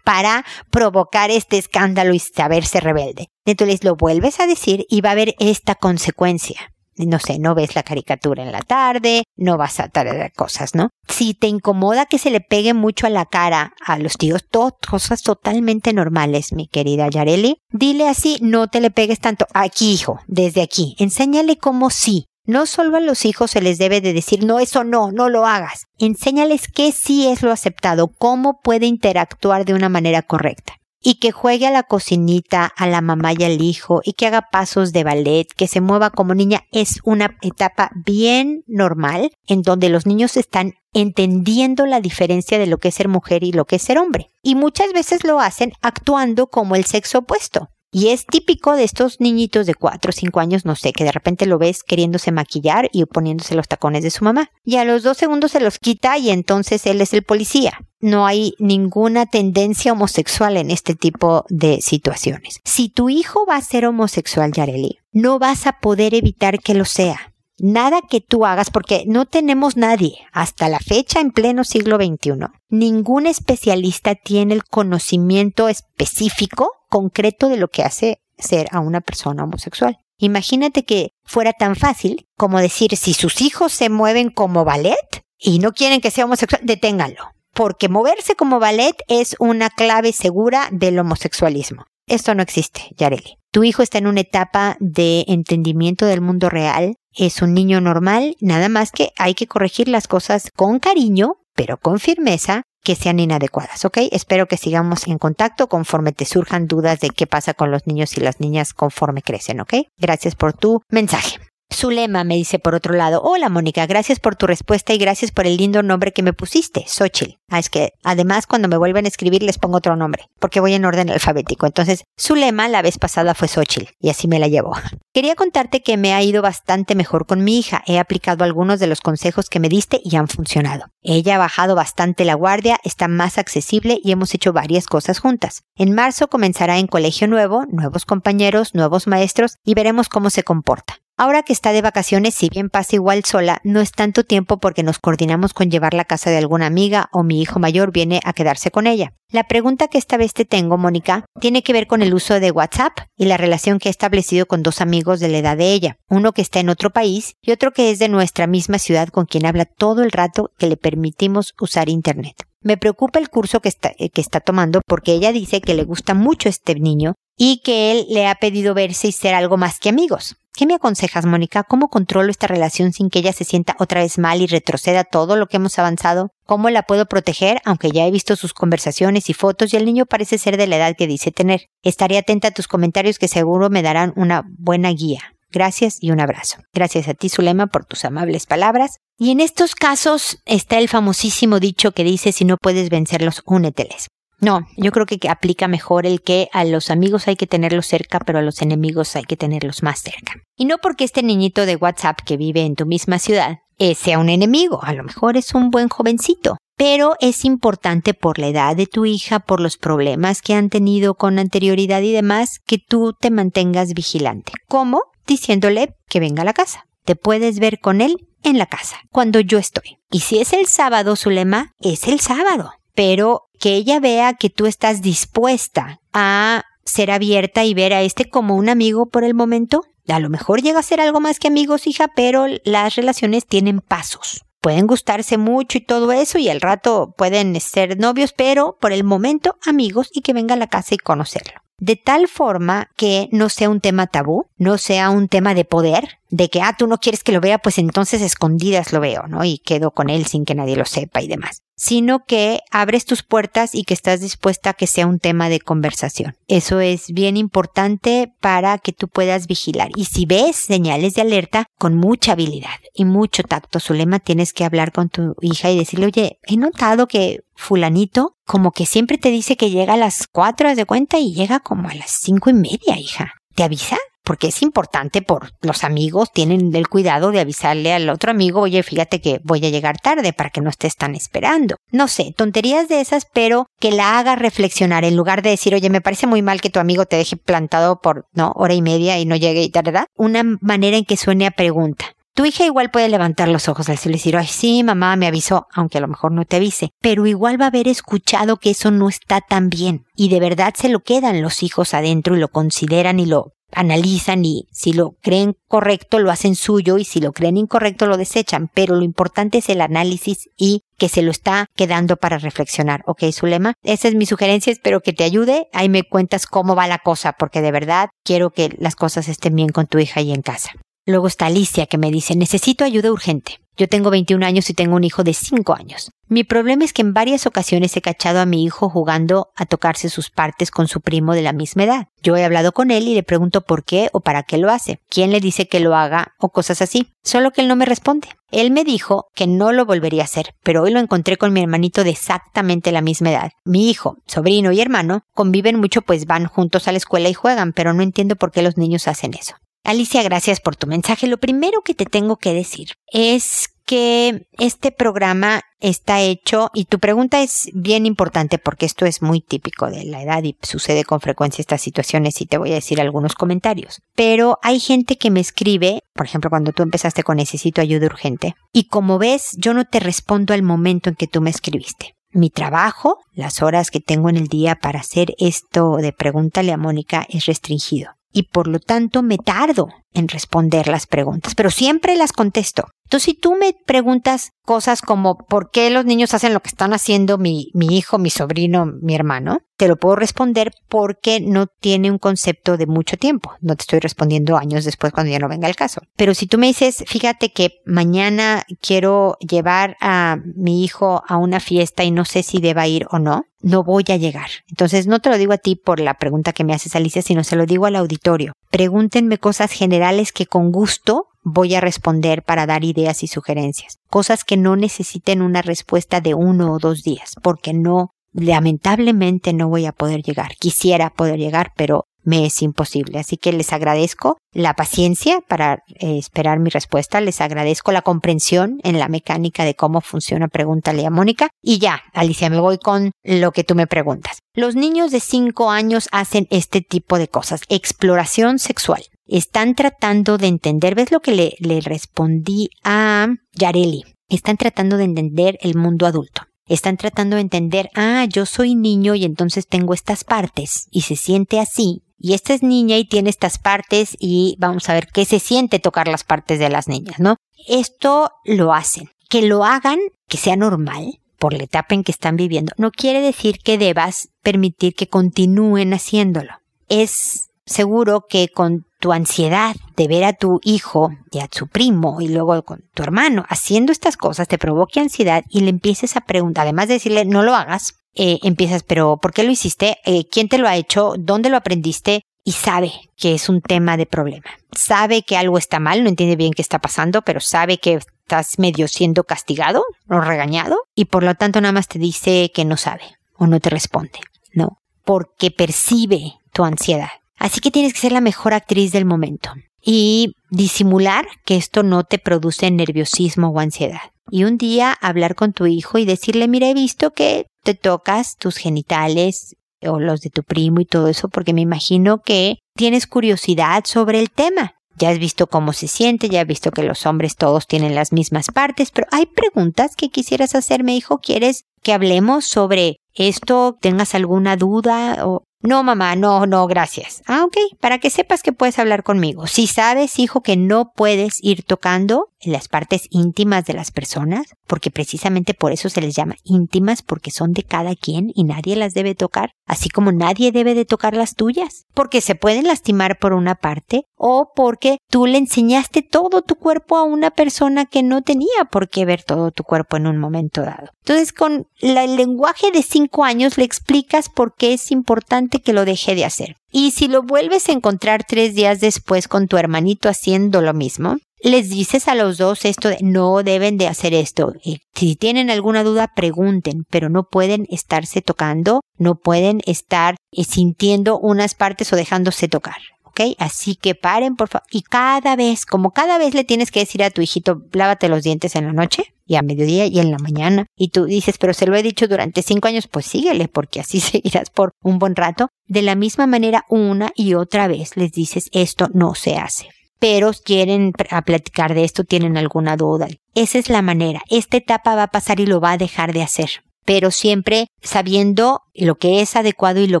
Para 0.04 0.44
provocar 0.70 1.30
este 1.30 1.58
escándalo 1.58 2.14
y 2.14 2.18
saberse 2.18 2.80
rebelde. 2.80 3.28
Entonces 3.44 3.84
lo 3.84 3.96
vuelves 3.96 4.40
a 4.40 4.46
decir 4.46 4.86
y 4.88 5.02
va 5.02 5.10
a 5.10 5.12
haber 5.12 5.34
esta 5.38 5.74
consecuencia 5.74 6.72
no 6.96 7.18
sé, 7.18 7.38
no 7.38 7.54
ves 7.54 7.74
la 7.74 7.82
caricatura 7.82 8.42
en 8.42 8.52
la 8.52 8.60
tarde, 8.60 9.24
no 9.36 9.58
vas 9.58 9.80
a 9.80 9.88
traer 9.88 10.32
cosas, 10.32 10.74
¿no? 10.74 10.88
Si 11.08 11.34
te 11.34 11.46
incomoda 11.46 12.06
que 12.06 12.18
se 12.18 12.30
le 12.30 12.40
pegue 12.40 12.72
mucho 12.74 13.06
a 13.06 13.10
la 13.10 13.26
cara 13.26 13.74
a 13.84 13.98
los 13.98 14.16
tíos, 14.16 14.44
todo, 14.50 14.76
cosas 14.88 15.22
totalmente 15.22 15.92
normales, 15.92 16.52
mi 16.52 16.68
querida 16.68 17.08
Yareli, 17.08 17.58
dile 17.70 18.08
así, 18.08 18.38
no 18.40 18.68
te 18.68 18.80
le 18.80 18.90
pegues 18.90 19.20
tanto. 19.20 19.46
Aquí, 19.52 19.92
hijo, 19.92 20.20
desde 20.26 20.62
aquí, 20.62 20.96
enséñale 20.98 21.58
cómo 21.58 21.90
sí. 21.90 22.26
No 22.48 22.66
solo 22.66 22.96
a 22.96 23.00
los 23.00 23.24
hijos 23.24 23.50
se 23.50 23.60
les 23.60 23.76
debe 23.76 24.00
de 24.00 24.12
decir, 24.12 24.44
no, 24.44 24.60
eso 24.60 24.84
no, 24.84 25.10
no 25.10 25.28
lo 25.28 25.46
hagas. 25.46 25.86
Enséñales 25.98 26.68
qué 26.68 26.92
sí 26.92 27.26
es 27.26 27.42
lo 27.42 27.50
aceptado, 27.50 28.06
cómo 28.18 28.60
puede 28.62 28.86
interactuar 28.86 29.64
de 29.64 29.74
una 29.74 29.88
manera 29.88 30.22
correcta 30.22 30.74
y 31.06 31.20
que 31.20 31.30
juegue 31.30 31.68
a 31.68 31.70
la 31.70 31.84
cocinita, 31.84 32.66
a 32.66 32.88
la 32.88 33.00
mamá 33.00 33.32
y 33.32 33.44
al 33.44 33.62
hijo, 33.62 34.00
y 34.02 34.14
que 34.14 34.26
haga 34.26 34.48
pasos 34.50 34.92
de 34.92 35.04
ballet, 35.04 35.46
que 35.56 35.68
se 35.68 35.80
mueva 35.80 36.10
como 36.10 36.34
niña, 36.34 36.64
es 36.72 36.98
una 37.04 37.36
etapa 37.42 37.92
bien 37.94 38.64
normal 38.66 39.30
en 39.46 39.62
donde 39.62 39.88
los 39.88 40.04
niños 40.04 40.36
están 40.36 40.74
entendiendo 40.92 41.86
la 41.86 42.00
diferencia 42.00 42.58
de 42.58 42.66
lo 42.66 42.78
que 42.78 42.88
es 42.88 42.96
ser 42.96 43.06
mujer 43.06 43.44
y 43.44 43.52
lo 43.52 43.66
que 43.66 43.76
es 43.76 43.82
ser 43.82 43.98
hombre. 43.98 44.32
Y 44.42 44.56
muchas 44.56 44.92
veces 44.92 45.22
lo 45.22 45.38
hacen 45.38 45.74
actuando 45.80 46.48
como 46.48 46.74
el 46.74 46.86
sexo 46.86 47.18
opuesto. 47.18 47.68
Y 47.98 48.08
es 48.08 48.26
típico 48.26 48.76
de 48.76 48.84
estos 48.84 49.22
niñitos 49.22 49.64
de 49.64 49.74
4 49.74 50.10
o 50.10 50.12
5 50.12 50.38
años, 50.38 50.66
no 50.66 50.76
sé, 50.76 50.92
que 50.92 51.04
de 51.04 51.12
repente 51.12 51.46
lo 51.46 51.56
ves 51.56 51.82
queriéndose 51.82 52.30
maquillar 52.30 52.90
y 52.92 53.02
poniéndose 53.06 53.54
los 53.54 53.68
tacones 53.68 54.02
de 54.02 54.10
su 54.10 54.22
mamá. 54.22 54.50
Y 54.64 54.76
a 54.76 54.84
los 54.84 55.02
dos 55.02 55.16
segundos 55.16 55.52
se 55.52 55.60
los 55.60 55.78
quita 55.78 56.18
y 56.18 56.28
entonces 56.28 56.84
él 56.84 57.00
es 57.00 57.14
el 57.14 57.22
policía. 57.22 57.80
No 57.98 58.26
hay 58.26 58.52
ninguna 58.58 59.24
tendencia 59.24 59.94
homosexual 59.94 60.58
en 60.58 60.70
este 60.70 60.94
tipo 60.94 61.46
de 61.48 61.80
situaciones. 61.80 62.60
Si 62.64 62.90
tu 62.90 63.08
hijo 63.08 63.46
va 63.48 63.56
a 63.56 63.62
ser 63.62 63.86
homosexual, 63.86 64.52
Yareli, 64.52 64.98
no 65.12 65.38
vas 65.38 65.66
a 65.66 65.80
poder 65.80 66.12
evitar 66.12 66.58
que 66.58 66.74
lo 66.74 66.84
sea. 66.84 67.32
Nada 67.58 68.02
que 68.02 68.20
tú 68.20 68.44
hagas, 68.44 68.68
porque 68.68 69.04
no 69.06 69.24
tenemos 69.24 69.78
nadie, 69.78 70.18
hasta 70.32 70.68
la 70.68 70.80
fecha 70.80 71.20
en 71.20 71.30
pleno 71.30 71.64
siglo 71.64 71.96
XXI, 71.96 72.48
ningún 72.68 73.24
especialista 73.24 74.14
tiene 74.14 74.52
el 74.52 74.64
conocimiento 74.64 75.70
específico 75.70 76.75
concreto 76.88 77.48
de 77.48 77.56
lo 77.56 77.68
que 77.68 77.82
hace 77.82 78.20
ser 78.38 78.68
a 78.72 78.80
una 78.80 79.00
persona 79.00 79.44
homosexual. 79.44 79.98
Imagínate 80.18 80.84
que 80.84 81.10
fuera 81.24 81.52
tan 81.52 81.76
fácil 81.76 82.26
como 82.36 82.58
decir 82.60 82.96
si 82.96 83.12
sus 83.12 83.40
hijos 83.42 83.72
se 83.72 83.88
mueven 83.90 84.30
como 84.30 84.64
ballet 84.64 85.24
y 85.38 85.58
no 85.58 85.72
quieren 85.72 86.00
que 86.00 86.10
sea 86.10 86.24
homosexual, 86.24 86.62
deténganlo. 86.64 87.32
Porque 87.52 87.88
moverse 87.88 88.34
como 88.34 88.60
ballet 88.60 88.96
es 89.08 89.36
una 89.38 89.70
clave 89.70 90.12
segura 90.12 90.68
del 90.72 90.98
homosexualismo. 90.98 91.84
Esto 92.06 92.34
no 92.34 92.42
existe, 92.42 92.82
Yareli. 92.96 93.38
Tu 93.50 93.64
hijo 93.64 93.82
está 93.82 93.98
en 93.98 94.06
una 94.06 94.20
etapa 94.20 94.76
de 94.80 95.24
entendimiento 95.28 96.06
del 96.06 96.20
mundo 96.20 96.48
real, 96.50 96.96
es 97.14 97.40
un 97.42 97.54
niño 97.54 97.80
normal, 97.80 98.36
nada 98.40 98.68
más 98.68 98.92
que 98.92 99.12
hay 99.16 99.34
que 99.34 99.46
corregir 99.46 99.88
las 99.88 100.06
cosas 100.06 100.50
con 100.54 100.78
cariño, 100.78 101.36
pero 101.54 101.78
con 101.78 101.98
firmeza, 101.98 102.62
que 102.86 102.94
sean 102.94 103.18
inadecuadas, 103.18 103.84
¿ok? 103.84 103.98
Espero 104.12 104.46
que 104.46 104.56
sigamos 104.56 105.08
en 105.08 105.18
contacto 105.18 105.66
conforme 105.66 106.12
te 106.12 106.24
surjan 106.24 106.68
dudas 106.68 107.00
de 107.00 107.10
qué 107.10 107.26
pasa 107.26 107.52
con 107.52 107.72
los 107.72 107.84
niños 107.88 108.16
y 108.16 108.20
las 108.20 108.38
niñas 108.38 108.74
conforme 108.74 109.22
crecen, 109.22 109.58
¿ok? 109.60 109.74
Gracias 109.98 110.36
por 110.36 110.52
tu 110.52 110.82
mensaje. 110.88 111.40
Zulema 111.72 112.24
me 112.24 112.36
dice 112.36 112.58
por 112.58 112.74
otro 112.74 112.94
lado, 112.94 113.20
hola 113.22 113.48
Mónica, 113.48 113.86
gracias 113.86 114.18
por 114.18 114.36
tu 114.36 114.46
respuesta 114.46 114.94
y 114.94 114.98
gracias 114.98 115.30
por 115.30 115.46
el 115.46 115.56
lindo 115.56 115.82
nombre 115.82 116.12
que 116.12 116.22
me 116.22 116.32
pusiste, 116.32 116.84
Xochitl. 116.86 117.38
Ah, 117.48 117.58
es 117.58 117.68
que 117.68 117.92
además 118.02 118.46
cuando 118.46 118.66
me 118.68 118.78
vuelven 118.78 119.04
a 119.04 119.08
escribir 119.08 119.42
les 119.42 119.58
pongo 119.58 119.76
otro 119.76 119.94
nombre, 119.94 120.24
porque 120.38 120.60
voy 120.60 120.74
en 120.74 120.84
orden 120.84 121.10
alfabético. 121.10 121.66
Entonces, 121.66 122.04
Zulema 122.18 122.68
la 122.68 122.82
vez 122.82 122.98
pasada 122.98 123.34
fue 123.34 123.48
Xochitl 123.48 123.92
y 124.00 124.08
así 124.08 124.26
me 124.26 124.38
la 124.38 124.48
llevó. 124.48 124.72
Quería 125.12 125.34
contarte 125.34 125.82
que 125.82 125.96
me 125.96 126.14
ha 126.14 126.22
ido 126.22 126.40
bastante 126.40 126.94
mejor 126.94 127.26
con 127.26 127.44
mi 127.44 127.58
hija. 127.58 127.82
He 127.86 127.98
aplicado 127.98 128.44
algunos 128.44 128.80
de 128.80 128.86
los 128.86 129.00
consejos 129.00 129.50
que 129.50 129.60
me 129.60 129.68
diste 129.68 130.00
y 130.04 130.16
han 130.16 130.28
funcionado. 130.28 130.86
Ella 131.02 131.34
ha 131.34 131.38
bajado 131.38 131.74
bastante 131.74 132.24
la 132.24 132.34
guardia, 132.34 132.78
está 132.84 133.08
más 133.08 133.38
accesible 133.38 133.98
y 134.02 134.12
hemos 134.12 134.34
hecho 134.34 134.52
varias 134.52 134.86
cosas 134.86 135.18
juntas. 135.18 135.62
En 135.74 135.94
marzo 135.94 136.28
comenzará 136.28 136.78
en 136.78 136.86
colegio 136.86 137.28
nuevo, 137.28 137.64
nuevos 137.68 138.04
compañeros, 138.04 138.74
nuevos 138.74 139.06
maestros 139.06 139.56
y 139.64 139.74
veremos 139.74 140.08
cómo 140.08 140.30
se 140.30 140.42
comporta. 140.42 141.00
Ahora 141.18 141.42
que 141.42 141.54
está 141.54 141.72
de 141.72 141.80
vacaciones, 141.80 142.34
si 142.34 142.50
bien 142.50 142.68
pasa 142.68 142.96
igual 142.96 143.24
sola, 143.24 143.62
no 143.64 143.80
es 143.80 143.92
tanto 143.92 144.24
tiempo 144.24 144.58
porque 144.58 144.82
nos 144.82 144.98
coordinamos 144.98 145.54
con 145.54 145.70
llevar 145.70 145.94
la 145.94 146.04
casa 146.04 146.28
de 146.28 146.36
alguna 146.36 146.66
amiga 146.66 147.08
o 147.10 147.22
mi 147.22 147.40
hijo 147.40 147.58
mayor 147.58 147.90
viene 147.90 148.20
a 148.22 148.34
quedarse 148.34 148.70
con 148.70 148.86
ella. 148.86 149.14
La 149.32 149.44
pregunta 149.44 149.88
que 149.88 149.96
esta 149.96 150.18
vez 150.18 150.34
te 150.34 150.44
tengo, 150.44 150.76
Mónica, 150.76 151.24
tiene 151.40 151.62
que 151.62 151.72
ver 151.72 151.86
con 151.86 152.02
el 152.02 152.12
uso 152.12 152.38
de 152.38 152.50
WhatsApp 152.50 152.98
y 153.16 153.24
la 153.24 153.38
relación 153.38 153.78
que 153.78 153.88
he 153.88 153.90
establecido 153.90 154.44
con 154.44 154.62
dos 154.62 154.82
amigos 154.82 155.18
de 155.18 155.28
la 155.28 155.38
edad 155.38 155.56
de 155.56 155.72
ella, 155.72 155.96
uno 156.10 156.32
que 156.32 156.42
está 156.42 156.60
en 156.60 156.68
otro 156.68 156.90
país 156.90 157.32
y 157.40 157.50
otro 157.52 157.72
que 157.72 157.90
es 157.90 157.98
de 157.98 158.10
nuestra 158.10 158.46
misma 158.46 158.78
ciudad 158.78 159.08
con 159.08 159.24
quien 159.24 159.46
habla 159.46 159.64
todo 159.64 160.02
el 160.02 160.12
rato 160.12 160.50
que 160.58 160.66
le 160.66 160.76
permitimos 160.76 161.54
usar 161.58 161.88
Internet. 161.88 162.36
Me 162.60 162.76
preocupa 162.76 163.20
el 163.20 163.30
curso 163.30 163.60
que 163.60 163.70
está, 163.70 163.94
que 163.94 164.20
está 164.20 164.40
tomando 164.40 164.82
porque 164.86 165.12
ella 165.12 165.32
dice 165.32 165.62
que 165.62 165.72
le 165.72 165.84
gusta 165.84 166.12
mucho 166.12 166.50
este 166.50 166.74
niño 166.74 167.14
y 167.38 167.62
que 167.62 167.92
él 167.92 168.06
le 168.10 168.26
ha 168.26 168.34
pedido 168.34 168.74
verse 168.74 169.08
y 169.08 169.12
ser 169.12 169.34
algo 169.34 169.56
más 169.56 169.78
que 169.78 169.88
amigos. 169.88 170.36
¿Qué 170.56 170.64
me 170.64 170.76
aconsejas, 170.76 171.26
Mónica? 171.26 171.64
¿Cómo 171.64 171.88
controlo 171.88 172.30
esta 172.30 172.46
relación 172.46 172.94
sin 172.94 173.10
que 173.10 173.18
ella 173.18 173.34
se 173.34 173.44
sienta 173.44 173.76
otra 173.78 174.00
vez 174.00 174.16
mal 174.16 174.40
y 174.40 174.46
retroceda 174.46 175.04
todo 175.04 175.36
lo 175.36 175.48
que 175.48 175.58
hemos 175.58 175.78
avanzado? 175.78 176.30
¿Cómo 176.46 176.70
la 176.70 176.84
puedo 176.84 177.04
proteger? 177.04 177.60
Aunque 177.66 177.90
ya 177.90 178.06
he 178.06 178.10
visto 178.10 178.36
sus 178.36 178.54
conversaciones 178.54 179.28
y 179.28 179.34
fotos 179.34 179.74
y 179.74 179.76
el 179.76 179.84
niño 179.84 180.06
parece 180.06 180.38
ser 180.38 180.56
de 180.56 180.66
la 180.66 180.76
edad 180.76 180.96
que 180.96 181.06
dice 181.06 181.30
tener. 181.30 181.66
Estaré 181.82 182.16
atenta 182.16 182.48
a 182.48 182.52
tus 182.52 182.68
comentarios 182.68 183.18
que 183.18 183.28
seguro 183.28 183.68
me 183.68 183.82
darán 183.82 184.14
una 184.16 184.44
buena 184.56 184.88
guía. 184.92 185.34
Gracias 185.50 185.98
y 186.00 186.10
un 186.10 186.20
abrazo. 186.20 186.56
Gracias 186.72 187.06
a 187.08 187.12
ti, 187.12 187.28
Zulema, 187.28 187.66
por 187.66 187.84
tus 187.84 188.06
amables 188.06 188.46
palabras. 188.46 188.96
Y 189.18 189.32
en 189.32 189.40
estos 189.40 189.74
casos 189.74 190.38
está 190.46 190.78
el 190.78 190.88
famosísimo 190.88 191.60
dicho 191.60 191.92
que 191.92 192.02
dice 192.02 192.32
si 192.32 192.46
no 192.46 192.56
puedes 192.56 192.88
vencerlos, 192.88 193.42
úneteles. 193.44 194.08
No, 194.38 194.66
yo 194.76 194.92
creo 194.92 195.06
que 195.06 195.18
aplica 195.28 195.66
mejor 195.66 196.04
el 196.04 196.20
que 196.20 196.48
a 196.52 196.64
los 196.64 196.90
amigos 196.90 197.26
hay 197.26 197.36
que 197.36 197.46
tenerlos 197.46 197.86
cerca, 197.86 198.20
pero 198.20 198.38
a 198.38 198.42
los 198.42 198.60
enemigos 198.60 199.16
hay 199.16 199.24
que 199.24 199.36
tenerlos 199.36 199.82
más 199.82 200.00
cerca. 200.00 200.34
Y 200.56 200.66
no 200.66 200.78
porque 200.78 201.04
este 201.04 201.22
niñito 201.22 201.64
de 201.64 201.76
WhatsApp 201.76 202.20
que 202.24 202.36
vive 202.36 202.62
en 202.62 202.74
tu 202.74 202.86
misma 202.86 203.18
ciudad 203.18 203.58
eh, 203.78 203.94
sea 203.94 204.18
un 204.18 204.28
enemigo, 204.28 204.82
a 204.82 204.92
lo 204.92 205.04
mejor 205.04 205.36
es 205.36 205.54
un 205.54 205.70
buen 205.70 205.88
jovencito, 205.88 206.56
pero 206.76 207.14
es 207.20 207.44
importante 207.44 208.14
por 208.14 208.38
la 208.38 208.48
edad 208.48 208.76
de 208.76 208.86
tu 208.86 209.06
hija, 209.06 209.40
por 209.40 209.60
los 209.60 209.78
problemas 209.78 210.42
que 210.42 210.54
han 210.54 210.68
tenido 210.68 211.14
con 211.14 211.38
anterioridad 211.38 212.02
y 212.02 212.12
demás, 212.12 212.60
que 212.66 212.78
tú 212.78 213.14
te 213.18 213.30
mantengas 213.30 213.94
vigilante. 213.94 214.52
¿Cómo? 214.68 215.02
Diciéndole 215.26 215.94
que 216.08 216.20
venga 216.20 216.42
a 216.42 216.46
la 216.46 216.54
casa. 216.54 216.84
Te 217.04 217.16
puedes 217.16 217.58
ver 217.58 217.78
con 217.78 218.00
él 218.00 218.16
en 218.42 218.58
la 218.58 218.66
casa, 218.66 218.96
cuando 219.10 219.40
yo 219.40 219.58
estoy. 219.58 219.98
Y 220.10 220.20
si 220.20 220.38
es 220.38 220.52
el 220.52 220.66
sábado, 220.66 221.16
su 221.16 221.30
lema 221.30 221.72
es 221.80 222.08
el 222.08 222.20
sábado 222.20 222.72
pero 222.96 223.42
que 223.58 223.74
ella 223.74 224.00
vea 224.00 224.34
que 224.34 224.50
tú 224.50 224.66
estás 224.66 225.02
dispuesta 225.02 226.00
a 226.12 226.64
ser 226.84 227.10
abierta 227.10 227.64
y 227.64 227.74
ver 227.74 227.92
a 227.92 228.02
este 228.02 228.28
como 228.28 228.54
un 228.56 228.68
amigo 228.68 229.06
por 229.06 229.24
el 229.24 229.34
momento. 229.34 229.84
A 230.08 230.20
lo 230.20 230.30
mejor 230.30 230.62
llega 230.62 230.78
a 230.78 230.84
ser 230.84 231.00
algo 231.00 231.20
más 231.20 231.38
que 231.38 231.48
amigos, 231.48 231.86
hija, 231.86 232.08
pero 232.14 232.46
las 232.64 232.94
relaciones 232.94 233.46
tienen 233.46 233.80
pasos. 233.80 234.44
Pueden 234.60 234.86
gustarse 234.86 235.36
mucho 235.36 235.78
y 235.78 235.80
todo 235.80 236.12
eso 236.12 236.38
y 236.38 236.48
al 236.48 236.60
rato 236.60 237.14
pueden 237.16 237.60
ser 237.60 237.98
novios, 237.98 238.32
pero 238.32 238.76
por 238.80 238.92
el 238.92 239.04
momento 239.04 239.58
amigos 239.66 240.10
y 240.12 240.22
que 240.22 240.32
venga 240.32 240.54
a 240.54 240.58
la 240.58 240.68
casa 240.68 240.94
y 240.94 240.98
conocerlo 240.98 241.60
de 241.78 241.96
tal 241.96 242.28
forma 242.28 242.90
que 242.96 243.28
no 243.32 243.48
sea 243.48 243.68
un 243.68 243.80
tema 243.80 244.06
tabú, 244.06 244.46
no 244.56 244.78
sea 244.78 245.10
un 245.10 245.28
tema 245.28 245.54
de 245.54 245.64
poder, 245.64 246.18
de 246.28 246.48
que, 246.48 246.60
ah, 246.60 246.74
tú 246.76 246.86
no 246.86 246.98
quieres 246.98 247.22
que 247.22 247.32
lo 247.32 247.40
vea, 247.40 247.58
pues 247.58 247.78
entonces 247.78 248.22
escondidas 248.22 248.92
lo 248.92 249.00
veo, 249.00 249.26
¿no? 249.28 249.44
Y 249.44 249.58
quedo 249.58 249.92
con 249.92 250.10
él 250.10 250.26
sin 250.26 250.44
que 250.44 250.54
nadie 250.54 250.76
lo 250.76 250.84
sepa 250.84 251.22
y 251.22 251.28
demás. 251.28 251.62
Sino 251.76 252.24
que 252.24 252.60
abres 252.70 253.04
tus 253.04 253.22
puertas 253.22 253.74
y 253.74 253.84
que 253.84 253.94
estás 253.94 254.20
dispuesta 254.20 254.70
a 254.70 254.74
que 254.74 254.86
sea 254.86 255.06
un 255.06 255.18
tema 255.18 255.48
de 255.48 255.60
conversación. 255.60 256.36
Eso 256.48 256.80
es 256.80 257.12
bien 257.12 257.36
importante 257.36 258.32
para 258.40 258.78
que 258.78 258.92
tú 258.92 259.08
puedas 259.08 259.46
vigilar. 259.46 259.90
Y 259.94 260.06
si 260.06 260.24
ves 260.24 260.56
señales 260.56 261.14
de 261.14 261.22
alerta, 261.22 261.66
con 261.78 261.94
mucha 261.94 262.32
habilidad 262.32 262.80
y 262.94 263.04
mucho 263.04 263.42
tacto, 263.42 263.78
Zulema, 263.78 264.20
tienes 264.20 264.52
que 264.52 264.64
hablar 264.64 264.92
con 264.92 265.10
tu 265.10 265.36
hija 265.42 265.70
y 265.70 265.78
decirle, 265.78 266.06
oye, 266.06 266.38
he 266.44 266.56
notado 266.56 267.06
que 267.06 267.40
fulanito 267.54 268.36
como 268.46 268.70
que 268.70 268.86
siempre 268.86 269.18
te 269.18 269.30
dice 269.30 269.56
que 269.56 269.70
llega 269.70 269.94
a 269.94 269.98
las 269.98 270.26
cuatro 270.26 270.74
de 270.74 270.84
cuenta 270.86 271.18
y 271.18 271.34
llega 271.34 271.60
como 271.60 271.88
a 271.88 271.94
las 271.94 272.10
cinco 272.10 272.50
y 272.50 272.54
media, 272.54 272.98
hija. 272.98 273.34
¿Te 273.54 273.64
avisa? 273.64 273.96
Porque 274.26 274.48
es 274.48 274.60
importante 274.62 275.22
por 275.22 275.52
los 275.62 275.84
amigos, 275.84 276.32
tienen 276.32 276.74
el 276.74 276.88
cuidado 276.88 277.30
de 277.30 277.38
avisarle 277.38 277.92
al 277.92 278.08
otro 278.08 278.32
amigo, 278.32 278.62
oye, 278.62 278.82
fíjate 278.82 279.20
que 279.20 279.38
voy 279.44 279.64
a 279.64 279.70
llegar 279.70 280.00
tarde 280.00 280.32
para 280.32 280.50
que 280.50 280.60
no 280.60 280.68
estés 280.68 280.96
tan 280.96 281.14
esperando. 281.14 281.76
No 281.92 282.08
sé, 282.08 282.34
tonterías 282.36 282.88
de 282.88 283.00
esas, 283.00 283.28
pero 283.32 283.66
que 283.78 283.92
la 283.92 284.18
haga 284.18 284.34
reflexionar 284.34 285.04
en 285.04 285.14
lugar 285.14 285.42
de 285.42 285.50
decir, 285.50 285.76
oye, 285.76 285.90
me 285.90 286.00
parece 286.00 286.26
muy 286.26 286.42
mal 286.42 286.60
que 286.60 286.70
tu 286.70 286.80
amigo 286.80 287.06
te 287.06 287.14
deje 287.14 287.36
plantado 287.36 288.00
por, 288.00 288.26
no, 288.32 288.50
hora 288.56 288.74
y 288.74 288.82
media 288.82 289.16
y 289.20 289.26
no 289.26 289.36
llegue 289.36 289.62
y 289.62 289.70
¿verdad? 289.70 290.06
Una 290.16 290.42
manera 290.60 290.96
en 290.96 291.04
que 291.04 291.16
suene 291.16 291.46
a 291.46 291.52
pregunta. 291.52 292.06
Tu 292.34 292.44
hija 292.44 292.66
igual 292.66 292.90
puede 292.90 293.08
levantar 293.08 293.48
los 293.48 293.68
ojos 293.68 293.88
al 293.88 293.96
cielo 293.96 294.16
y 294.16 294.18
decir, 294.18 294.36
ay, 294.36 294.46
sí, 294.46 294.82
mamá 294.82 295.16
me 295.16 295.26
avisó, 295.26 295.68
aunque 295.72 295.98
a 295.98 296.00
lo 296.02 296.08
mejor 296.08 296.32
no 296.32 296.44
te 296.44 296.56
avise, 296.56 296.90
pero 297.00 297.26
igual 297.26 297.58
va 297.58 297.66
a 297.66 297.68
haber 297.68 297.88
escuchado 297.88 298.58
que 298.58 298.70
eso 298.70 298.90
no 298.90 299.08
está 299.08 299.40
tan 299.40 299.70
bien 299.70 300.04
y 300.14 300.28
de 300.28 300.40
verdad 300.40 300.74
se 300.76 300.90
lo 300.90 301.00
quedan 301.00 301.40
los 301.40 301.62
hijos 301.62 301.94
adentro 301.94 302.36
y 302.36 302.40
lo 302.40 302.48
consideran 302.48 303.20
y 303.20 303.26
lo 303.26 303.52
analizan 303.72 304.44
y 304.44 304.66
si 304.70 304.92
lo 304.92 305.16
creen 305.22 305.56
correcto 305.68 306.18
lo 306.18 306.30
hacen 306.30 306.54
suyo 306.54 306.98
y 306.98 307.04
si 307.04 307.20
lo 307.20 307.32
creen 307.32 307.56
incorrecto 307.56 308.06
lo 308.06 308.16
desechan, 308.16 308.70
pero 308.72 308.94
lo 308.94 309.02
importante 309.02 309.58
es 309.58 309.68
el 309.68 309.80
análisis 309.80 310.48
y 310.56 310.82
que 310.98 311.08
se 311.08 311.22
lo 311.22 311.30
está 311.30 311.66
quedando 311.76 312.16
para 312.16 312.38
reflexionar. 312.38 313.02
Ok, 313.06 313.24
Zulema, 313.32 313.74
esa 313.82 314.08
es 314.08 314.14
mi 314.14 314.26
sugerencia, 314.26 314.72
espero 314.72 315.00
que 315.00 315.12
te 315.12 315.24
ayude. 315.24 315.68
Ahí 315.72 315.88
me 315.88 316.04
cuentas 316.04 316.46
cómo 316.46 316.74
va 316.74 316.86
la 316.86 316.98
cosa, 316.98 317.32
porque 317.32 317.60
de 317.60 317.72
verdad 317.72 318.08
quiero 318.24 318.50
que 318.50 318.74
las 318.78 318.96
cosas 318.96 319.28
estén 319.28 319.54
bien 319.54 319.68
con 319.68 319.86
tu 319.86 319.98
hija 319.98 320.20
y 320.20 320.32
en 320.32 320.42
casa. 320.42 320.70
Luego 321.04 321.28
está 321.28 321.46
Alicia 321.46 321.86
que 321.86 321.98
me 321.98 322.10
dice, 322.10 322.34
necesito 322.34 322.84
ayuda 322.84 323.12
urgente. 323.12 323.60
Yo 323.76 323.88
tengo 323.88 324.10
21 324.10 324.44
años 324.44 324.70
y 324.70 324.74
tengo 324.74 324.96
un 324.96 325.04
hijo 325.04 325.22
de 325.22 325.34
5 325.34 325.74
años. 325.74 326.10
Mi 326.28 326.44
problema 326.44 326.84
es 326.84 326.92
que 326.92 327.02
en 327.02 327.12
varias 327.12 327.46
ocasiones 327.46 327.96
he 327.96 328.00
cachado 328.00 328.40
a 328.40 328.46
mi 328.46 328.64
hijo 328.64 328.88
jugando 328.88 329.50
a 329.54 329.66
tocarse 329.66 330.08
sus 330.08 330.30
partes 330.30 330.70
con 330.70 330.88
su 330.88 331.00
primo 331.00 331.34
de 331.34 331.42
la 331.42 331.52
misma 331.52 331.84
edad. 331.84 332.06
Yo 332.22 332.36
he 332.36 332.44
hablado 332.44 332.72
con 332.72 332.90
él 332.90 333.06
y 333.06 333.14
le 333.14 333.22
pregunto 333.22 333.60
por 333.60 333.84
qué 333.84 334.08
o 334.12 334.20
para 334.20 334.42
qué 334.42 334.58
lo 334.58 334.70
hace, 334.70 334.98
quién 335.08 335.30
le 335.30 335.40
dice 335.40 335.68
que 335.68 335.78
lo 335.78 335.94
haga 335.94 336.34
o 336.38 336.48
cosas 336.48 336.82
así. 336.82 337.12
Solo 337.22 337.52
que 337.52 337.60
él 337.60 337.68
no 337.68 337.76
me 337.76 337.84
responde. 337.84 338.28
Él 338.50 338.70
me 338.70 338.82
dijo 338.82 339.26
que 339.34 339.46
no 339.46 339.72
lo 339.72 339.84
volvería 339.84 340.22
a 340.22 340.24
hacer, 340.24 340.54
pero 340.62 340.82
hoy 340.82 340.90
lo 340.90 340.98
encontré 340.98 341.36
con 341.36 341.52
mi 341.52 341.60
hermanito 341.60 342.02
de 342.02 342.10
exactamente 342.10 342.92
la 342.92 343.02
misma 343.02 343.30
edad. 343.30 343.50
Mi 343.64 343.90
hijo, 343.90 344.16
sobrino 344.26 344.72
y 344.72 344.80
hermano 344.80 345.20
conviven 345.34 345.78
mucho 345.78 346.02
pues 346.02 346.26
van 346.26 346.46
juntos 346.46 346.88
a 346.88 346.92
la 346.92 346.98
escuela 346.98 347.28
y 347.28 347.34
juegan, 347.34 347.72
pero 347.72 347.92
no 347.92 348.02
entiendo 348.02 348.36
por 348.36 348.52
qué 348.52 348.62
los 348.62 348.76
niños 348.76 349.06
hacen 349.06 349.34
eso. 349.34 349.56
Alicia, 349.86 350.24
gracias 350.24 350.58
por 350.58 350.74
tu 350.74 350.88
mensaje. 350.88 351.28
Lo 351.28 351.38
primero 351.38 351.82
que 351.82 351.94
te 351.94 352.06
tengo 352.06 352.38
que 352.38 352.52
decir 352.52 352.88
es 353.12 353.68
que 353.84 354.48
este 354.58 354.90
programa 354.90 355.62
está 355.78 356.20
hecho 356.20 356.70
y 356.74 356.86
tu 356.86 356.98
pregunta 356.98 357.40
es 357.40 357.70
bien 357.72 358.04
importante 358.04 358.58
porque 358.58 358.84
esto 358.84 359.06
es 359.06 359.22
muy 359.22 359.40
típico 359.40 359.88
de 359.88 360.04
la 360.04 360.22
edad 360.24 360.42
y 360.42 360.56
sucede 360.60 361.04
con 361.04 361.20
frecuencia 361.20 361.62
estas 361.62 361.82
situaciones 361.82 362.40
y 362.40 362.46
te 362.46 362.58
voy 362.58 362.72
a 362.72 362.74
decir 362.74 363.00
algunos 363.00 363.36
comentarios. 363.36 364.00
Pero 364.16 364.58
hay 364.60 364.80
gente 364.80 365.18
que 365.18 365.30
me 365.30 365.38
escribe, 365.38 366.00
por 366.14 366.26
ejemplo, 366.26 366.50
cuando 366.50 366.72
tú 366.72 366.82
empezaste 366.82 367.22
con 367.22 367.36
necesito 367.36 367.80
ayuda 367.80 368.06
urgente 368.06 368.56
y 368.72 368.88
como 368.88 369.18
ves 369.18 369.52
yo 369.56 369.72
no 369.72 369.84
te 369.84 370.00
respondo 370.00 370.52
al 370.52 370.64
momento 370.64 371.10
en 371.10 371.14
que 371.14 371.28
tú 371.28 371.40
me 371.40 371.50
escribiste. 371.50 372.16
Mi 372.32 372.50
trabajo, 372.50 373.18
las 373.34 373.62
horas 373.62 373.92
que 373.92 374.00
tengo 374.00 374.30
en 374.30 374.36
el 374.36 374.48
día 374.48 374.74
para 374.74 374.98
hacer 374.98 375.36
esto 375.38 375.98
de 375.98 376.12
pregúntale 376.12 376.72
a 376.72 376.76
Mónica 376.76 377.24
es 377.28 377.46
restringido 377.46 378.16
y 378.36 378.42
por 378.42 378.68
lo 378.68 378.78
tanto 378.80 379.22
me 379.22 379.38
tardo 379.38 379.88
en 380.12 380.28
responder 380.28 380.88
las 380.88 381.06
preguntas, 381.06 381.54
pero 381.54 381.70
siempre 381.70 382.16
las 382.16 382.32
contesto. 382.32 382.88
Entonces, 383.06 383.24
si 383.24 383.34
tú 383.34 383.54
me 383.54 383.72
preguntas 383.72 384.50
cosas 384.64 385.00
como 385.00 385.38
¿por 385.38 385.70
qué 385.70 385.90
los 385.90 386.04
niños 386.04 386.34
hacen 386.34 386.52
lo 386.52 386.60
que 386.60 386.70
están 386.70 386.92
haciendo 386.92 387.38
mi, 387.38 387.70
hijo, 387.72 388.18
mi 388.18 388.30
sobrino, 388.30 388.86
mi 389.00 389.14
hermano? 389.14 389.60
Te 389.76 389.86
lo 389.86 389.96
puedo 389.96 390.16
responder 390.16 390.72
porque 390.88 391.40
no 391.40 391.68
tiene 391.68 392.10
un 392.10 392.18
concepto 392.18 392.76
de 392.76 392.86
mucho 392.86 393.16
tiempo. 393.16 393.52
No 393.60 393.76
te 393.76 393.82
estoy 393.82 394.00
respondiendo 394.00 394.56
años 394.56 394.84
después 394.84 395.12
cuando 395.12 395.30
ya 395.30 395.38
no 395.38 395.48
venga 395.48 395.68
el 395.68 395.76
caso. 395.76 396.00
Pero 396.16 396.34
si 396.34 396.48
tú 396.48 396.58
me 396.58 396.66
dices, 396.66 397.04
fíjate 397.06 397.52
que 397.52 397.80
mañana 397.86 398.64
quiero 398.80 399.36
llevar 399.38 399.96
a 400.00 400.38
mi 400.56 400.82
hijo 400.82 401.22
a 401.28 401.36
una 401.36 401.60
fiesta 401.60 402.02
y 402.02 402.10
no 402.10 402.24
sé 402.24 402.42
si 402.42 402.58
deba 402.58 402.88
ir 402.88 403.06
o 403.10 403.20
no, 403.20 403.44
no 403.62 403.84
voy 403.84 404.04
a 404.08 404.16
llegar. 404.16 404.50
Entonces 404.68 405.06
no 405.06 405.20
te 405.20 405.30
lo 405.30 405.38
digo 405.38 405.52
a 405.52 405.58
ti 405.58 405.76
por 405.76 406.00
la 406.00 406.14
pregunta 406.14 406.52
que 406.52 406.64
me 406.64 406.74
haces 406.74 406.96
Alicia, 406.96 407.22
sino 407.22 407.44
se 407.44 407.56
lo 407.56 407.66
digo 407.66 407.86
al 407.86 407.96
auditorio. 407.96 408.52
Pregúntenme 408.70 409.38
cosas 409.38 409.70
generales 409.70 410.32
que 410.32 410.46
con 410.46 410.72
gusto 410.72 411.28
voy 411.46 411.76
a 411.76 411.80
responder 411.80 412.42
para 412.42 412.66
dar 412.66 412.82
ideas 412.82 413.22
y 413.22 413.28
sugerencias. 413.28 413.98
Cosas 414.10 414.42
que 414.42 414.56
no 414.56 414.74
necesiten 414.74 415.42
una 415.42 415.62
respuesta 415.62 416.20
de 416.20 416.34
uno 416.34 416.72
o 416.72 416.78
dos 416.80 417.04
días, 417.04 417.34
porque 417.40 417.72
no, 417.72 418.10
lamentablemente 418.32 419.52
no 419.52 419.68
voy 419.68 419.86
a 419.86 419.92
poder 419.92 420.22
llegar. 420.22 420.56
Quisiera 420.58 421.10
poder 421.10 421.38
llegar, 421.38 421.70
pero 421.76 422.06
me 422.24 422.44
es 422.44 422.60
imposible. 422.62 423.20
Así 423.20 423.36
que 423.36 423.52
les 423.52 423.72
agradezco 423.72 424.38
la 424.52 424.74
paciencia 424.74 425.40
para 425.46 425.84
eh, 426.00 426.18
esperar 426.18 426.58
mi 426.58 426.68
respuesta, 426.68 427.20
les 427.20 427.40
agradezco 427.40 427.92
la 427.92 428.02
comprensión 428.02 428.80
en 428.82 428.98
la 428.98 429.06
mecánica 429.06 429.64
de 429.64 429.76
cómo 429.76 430.00
funciona 430.00 430.48
Pregúntale 430.48 431.06
a 431.06 431.10
Mónica. 431.10 431.50
Y 431.62 431.78
ya, 431.78 432.02
Alicia, 432.12 432.50
me 432.50 432.58
voy 432.58 432.78
con 432.78 433.12
lo 433.22 433.52
que 433.52 433.62
tú 433.62 433.76
me 433.76 433.86
preguntas. 433.86 434.40
Los 434.52 434.74
niños 434.74 435.12
de 435.12 435.20
5 435.20 435.70
años 435.70 436.08
hacen 436.10 436.48
este 436.50 436.80
tipo 436.80 437.18
de 437.18 437.28
cosas, 437.28 437.60
exploración 437.68 438.58
sexual. 438.58 439.04
Están 439.26 439.74
tratando 439.74 440.38
de 440.38 440.46
entender, 440.46 440.94
¿ves 440.94 441.10
lo 441.10 441.20
que 441.20 441.56
le, 441.58 441.80
respondí 441.80 442.70
a 442.84 443.28
Yareli? 443.52 444.04
Están 444.28 444.56
tratando 444.56 444.96
de 444.96 445.04
entender 445.04 445.58
el 445.60 445.76
mundo 445.76 446.06
adulto 446.06 446.42
están 446.68 446.96
tratando 446.96 447.36
de 447.36 447.42
entender, 447.42 447.90
ah, 447.94 448.26
yo 448.28 448.44
soy 448.44 448.74
niño 448.74 449.14
y 449.14 449.24
entonces 449.24 449.68
tengo 449.68 449.94
estas 449.94 450.24
partes 450.24 450.88
y 450.90 451.02
se 451.02 451.14
siente 451.14 451.60
así 451.60 452.02
y 452.18 452.34
esta 452.34 452.54
es 452.54 452.62
niña 452.62 452.96
y 452.96 453.04
tiene 453.04 453.30
estas 453.30 453.58
partes 453.58 454.16
y 454.18 454.56
vamos 454.58 454.88
a 454.88 454.94
ver 454.94 455.08
qué 455.12 455.24
se 455.24 455.38
siente 455.38 455.78
tocar 455.78 456.08
las 456.08 456.24
partes 456.24 456.58
de 456.58 456.70
las 456.70 456.88
niñas, 456.88 457.18
¿no? 457.18 457.36
Esto 457.68 458.30
lo 458.44 458.72
hacen. 458.72 459.10
Que 459.28 459.42
lo 459.42 459.64
hagan, 459.64 459.98
que 460.28 460.38
sea 460.38 460.56
normal, 460.56 461.20
por 461.38 461.52
la 461.52 461.64
etapa 461.64 461.94
en 461.94 462.04
que 462.04 462.12
están 462.12 462.36
viviendo, 462.36 462.72
no 462.78 462.90
quiere 462.90 463.20
decir 463.20 463.58
que 463.58 463.76
debas 463.76 464.30
permitir 464.42 464.94
que 464.94 465.08
continúen 465.08 465.92
haciéndolo. 465.92 466.52
Es 466.88 467.50
seguro 467.66 468.24
que 468.28 468.48
con 468.48 468.85
tu 468.98 469.12
ansiedad 469.12 469.74
de 469.96 470.08
ver 470.08 470.24
a 470.24 470.32
tu 470.32 470.60
hijo 470.62 471.10
y 471.30 471.40
a 471.40 471.48
su 471.50 471.68
primo 471.68 472.20
y 472.20 472.28
luego 472.28 472.62
con 472.62 472.84
tu 472.94 473.02
hermano 473.02 473.44
haciendo 473.48 473.92
estas 473.92 474.16
cosas 474.16 474.48
te 474.48 474.58
provoque 474.58 475.00
ansiedad 475.00 475.44
y 475.48 475.60
le 475.60 475.70
empieces 475.70 476.16
a 476.16 476.22
preguntar, 476.22 476.62
además 476.62 476.88
de 476.88 476.94
decirle 476.94 477.24
no 477.24 477.42
lo 477.42 477.54
hagas, 477.54 477.94
eh, 478.14 478.38
empiezas, 478.42 478.82
pero 478.82 479.18
¿por 479.18 479.32
qué 479.32 479.44
lo 479.44 479.50
hiciste? 479.50 479.98
Eh, 480.04 480.26
¿Quién 480.30 480.48
te 480.48 480.58
lo 480.58 480.68
ha 480.68 480.76
hecho? 480.76 481.14
¿Dónde 481.18 481.50
lo 481.50 481.58
aprendiste? 481.58 482.22
Y 482.44 482.52
sabe 482.52 482.92
que 483.16 483.34
es 483.34 483.48
un 483.48 483.60
tema 483.60 483.96
de 483.96 484.06
problema. 484.06 484.46
Sabe 484.72 485.22
que 485.22 485.36
algo 485.36 485.58
está 485.58 485.80
mal, 485.80 486.02
no 486.02 486.08
entiende 486.08 486.36
bien 486.36 486.52
qué 486.52 486.62
está 486.62 486.78
pasando, 486.78 487.22
pero 487.22 487.40
sabe 487.40 487.78
que 487.78 487.94
estás 487.94 488.58
medio 488.58 488.88
siendo 488.88 489.24
castigado 489.24 489.84
o 490.08 490.20
regañado 490.20 490.78
y 490.94 491.06
por 491.06 491.22
lo 491.22 491.34
tanto 491.34 491.60
nada 491.60 491.72
más 491.72 491.88
te 491.88 491.98
dice 491.98 492.50
que 492.54 492.64
no 492.64 492.76
sabe 492.76 493.04
o 493.36 493.46
no 493.46 493.60
te 493.60 493.70
responde. 493.70 494.18
No, 494.52 494.78
porque 495.04 495.50
percibe 495.50 496.34
tu 496.52 496.64
ansiedad. 496.64 497.10
Así 497.38 497.60
que 497.60 497.70
tienes 497.70 497.92
que 497.92 498.00
ser 498.00 498.12
la 498.12 498.20
mejor 498.20 498.54
actriz 498.54 498.92
del 498.92 499.04
momento 499.04 499.52
y 499.82 500.34
disimular 500.50 501.26
que 501.44 501.56
esto 501.56 501.82
no 501.82 502.04
te 502.04 502.18
produce 502.18 502.70
nerviosismo 502.70 503.48
o 503.48 503.60
ansiedad. 503.60 504.00
Y 504.30 504.44
un 504.44 504.58
día 504.58 504.92
hablar 505.00 505.36
con 505.36 505.52
tu 505.52 505.66
hijo 505.66 505.98
y 505.98 506.04
decirle, 506.04 506.48
mira, 506.48 506.68
he 506.68 506.74
visto 506.74 507.12
que 507.12 507.46
te 507.62 507.74
tocas 507.74 508.36
tus 508.36 508.56
genitales 508.56 509.54
o 509.82 510.00
los 510.00 510.20
de 510.20 510.30
tu 510.30 510.42
primo 510.42 510.80
y 510.80 510.86
todo 510.86 511.08
eso, 511.08 511.28
porque 511.28 511.52
me 511.52 511.60
imagino 511.60 512.22
que 512.22 512.58
tienes 512.74 513.06
curiosidad 513.06 513.84
sobre 513.86 514.18
el 514.18 514.30
tema. 514.30 514.74
Ya 514.98 515.10
has 515.10 515.18
visto 515.18 515.46
cómo 515.46 515.72
se 515.72 515.88
siente, 515.88 516.28
ya 516.28 516.40
has 516.40 516.46
visto 516.46 516.70
que 516.70 516.82
los 516.82 517.04
hombres 517.04 517.36
todos 517.36 517.66
tienen 517.66 517.94
las 517.94 518.12
mismas 518.12 518.46
partes, 518.52 518.90
pero 518.90 519.06
hay 519.12 519.26
preguntas 519.26 519.94
que 519.94 520.08
quisieras 520.08 520.54
hacerme, 520.54 520.96
hijo. 520.96 521.18
¿Quieres 521.18 521.64
que 521.82 521.92
hablemos 521.92 522.46
sobre 522.46 522.96
esto? 523.14 523.76
¿Tengas 523.80 524.14
alguna 524.14 524.56
duda? 524.56 525.26
O 525.26 525.44
no, 525.66 525.82
mamá, 525.82 526.16
no, 526.16 526.46
no, 526.46 526.66
gracias. 526.66 527.22
Ah, 527.26 527.44
ok, 527.44 527.56
para 527.80 527.98
que 527.98 528.10
sepas 528.10 528.42
que 528.42 528.52
puedes 528.52 528.78
hablar 528.78 529.02
conmigo. 529.02 529.46
Si 529.46 529.66
sabes, 529.66 530.18
hijo, 530.18 530.40
que 530.40 530.56
no 530.56 530.92
puedes 530.94 531.38
ir 531.42 531.62
tocando 531.62 532.30
las 532.44 532.68
partes 532.68 533.06
íntimas 533.10 533.64
de 533.64 533.74
las 533.74 533.90
personas, 533.90 534.46
porque 534.66 534.90
precisamente 534.90 535.54
por 535.54 535.72
eso 535.72 535.88
se 535.88 536.00
les 536.00 536.14
llama 536.14 536.36
íntimas, 536.44 537.02
porque 537.02 537.30
son 537.30 537.52
de 537.52 537.62
cada 537.62 537.94
quien 537.94 538.30
y 538.34 538.44
nadie 538.44 538.76
las 538.76 538.94
debe 538.94 539.14
tocar, 539.14 539.50
así 539.66 539.88
como 539.88 540.12
nadie 540.12 540.52
debe 540.52 540.74
de 540.74 540.84
tocar 540.84 541.16
las 541.16 541.34
tuyas, 541.34 541.86
porque 541.94 542.20
se 542.20 542.34
pueden 542.34 542.66
lastimar 542.66 543.18
por 543.18 543.32
una 543.32 543.54
parte 543.54 544.04
o 544.16 544.52
porque 544.54 544.98
tú 545.10 545.26
le 545.26 545.38
enseñaste 545.38 546.02
todo 546.02 546.42
tu 546.42 546.56
cuerpo 546.56 546.96
a 546.96 547.04
una 547.04 547.30
persona 547.30 547.86
que 547.86 548.02
no 548.02 548.22
tenía 548.22 548.64
por 548.70 548.88
qué 548.88 549.04
ver 549.04 549.22
todo 549.22 549.50
tu 549.50 549.64
cuerpo 549.64 549.96
en 549.96 550.06
un 550.06 550.18
momento 550.18 550.62
dado. 550.62 550.90
Entonces, 551.00 551.32
con 551.32 551.66
el 551.80 552.16
lenguaje 552.16 552.70
de 552.72 552.82
cinco 552.82 553.24
años 553.24 553.58
le 553.58 553.64
explicas 553.64 554.28
por 554.28 554.54
qué 554.54 554.72
es 554.72 554.90
importante 554.90 555.55
que 555.60 555.72
lo 555.72 555.84
deje 555.84 556.14
de 556.14 556.24
hacer. 556.24 556.56
Y 556.70 556.90
si 556.92 557.08
lo 557.08 557.22
vuelves 557.22 557.68
a 557.68 557.72
encontrar 557.72 558.24
tres 558.24 558.54
días 558.54 558.80
después 558.80 559.28
con 559.28 559.48
tu 559.48 559.56
hermanito 559.56 560.08
haciendo 560.08 560.60
lo 560.60 560.74
mismo, 560.74 561.16
les 561.40 561.70
dices 561.70 562.08
a 562.08 562.14
los 562.14 562.38
dos 562.38 562.64
esto 562.64 562.88
de 562.88 562.98
no 563.02 563.42
deben 563.42 563.78
de 563.78 563.88
hacer 563.88 564.14
esto. 564.14 564.52
Y 564.64 564.80
si 564.94 565.16
tienen 565.16 565.50
alguna 565.50 565.84
duda, 565.84 566.12
pregunten, 566.14 566.84
pero 566.90 567.08
no 567.08 567.24
pueden 567.24 567.66
estarse 567.70 568.22
tocando, 568.22 568.80
no 568.98 569.16
pueden 569.16 569.60
estar 569.66 570.16
eh, 570.32 570.44
sintiendo 570.44 571.18
unas 571.18 571.54
partes 571.54 571.92
o 571.92 571.96
dejándose 571.96 572.48
tocar. 572.48 572.76
¿Ok? 573.04 573.20
Así 573.38 573.76
que 573.76 573.94
paren, 573.94 574.36
por 574.36 574.48
favor. 574.48 574.66
Y 574.70 574.82
cada 574.82 575.36
vez, 575.36 575.64
como 575.64 575.92
cada 575.92 576.18
vez 576.18 576.34
le 576.34 576.44
tienes 576.44 576.70
que 576.70 576.80
decir 576.80 577.02
a 577.02 577.10
tu 577.10 577.22
hijito, 577.22 577.62
lávate 577.72 578.08
los 578.08 578.22
dientes 578.22 578.56
en 578.56 578.66
la 578.66 578.72
noche 578.72 579.15
y 579.26 579.36
a 579.36 579.42
mediodía 579.42 579.86
y 579.86 579.98
en 579.98 580.10
la 580.10 580.18
mañana. 580.18 580.66
Y 580.76 580.88
tú 580.88 581.04
dices, 581.04 581.36
pero 581.38 581.52
se 581.52 581.66
lo 581.66 581.76
he 581.76 581.82
dicho 581.82 582.08
durante 582.08 582.42
cinco 582.42 582.68
años, 582.68 582.88
pues 582.88 583.06
síguele, 583.06 583.48
porque 583.48 583.80
así 583.80 584.00
seguirás 584.00 584.50
por 584.50 584.72
un 584.82 584.98
buen 584.98 585.16
rato. 585.16 585.48
De 585.66 585.82
la 585.82 585.94
misma 585.94 586.26
manera, 586.26 586.64
una 586.68 587.12
y 587.14 587.34
otra 587.34 587.68
vez 587.68 587.96
les 587.96 588.12
dices, 588.12 588.48
esto 588.52 588.88
no 588.92 589.14
se 589.14 589.36
hace 589.36 589.68
pero 589.98 590.32
quieren 590.32 590.92
a 591.10 591.22
platicar 591.22 591.74
de 591.74 591.84
esto, 591.84 592.04
tienen 592.04 592.36
alguna 592.36 592.76
duda. 592.76 593.08
Esa 593.34 593.58
es 593.58 593.68
la 593.68 593.82
manera. 593.82 594.22
Esta 594.28 594.58
etapa 594.58 594.94
va 594.94 595.04
a 595.04 595.10
pasar 595.10 595.40
y 595.40 595.46
lo 595.46 595.60
va 595.60 595.72
a 595.72 595.78
dejar 595.78 596.12
de 596.12 596.22
hacer. 596.22 596.62
Pero 596.86 597.10
siempre 597.10 597.66
sabiendo 597.82 598.60
lo 598.72 598.94
que 598.94 599.20
es 599.20 599.36
adecuado 599.36 599.80
y 599.80 599.88
lo 599.88 600.00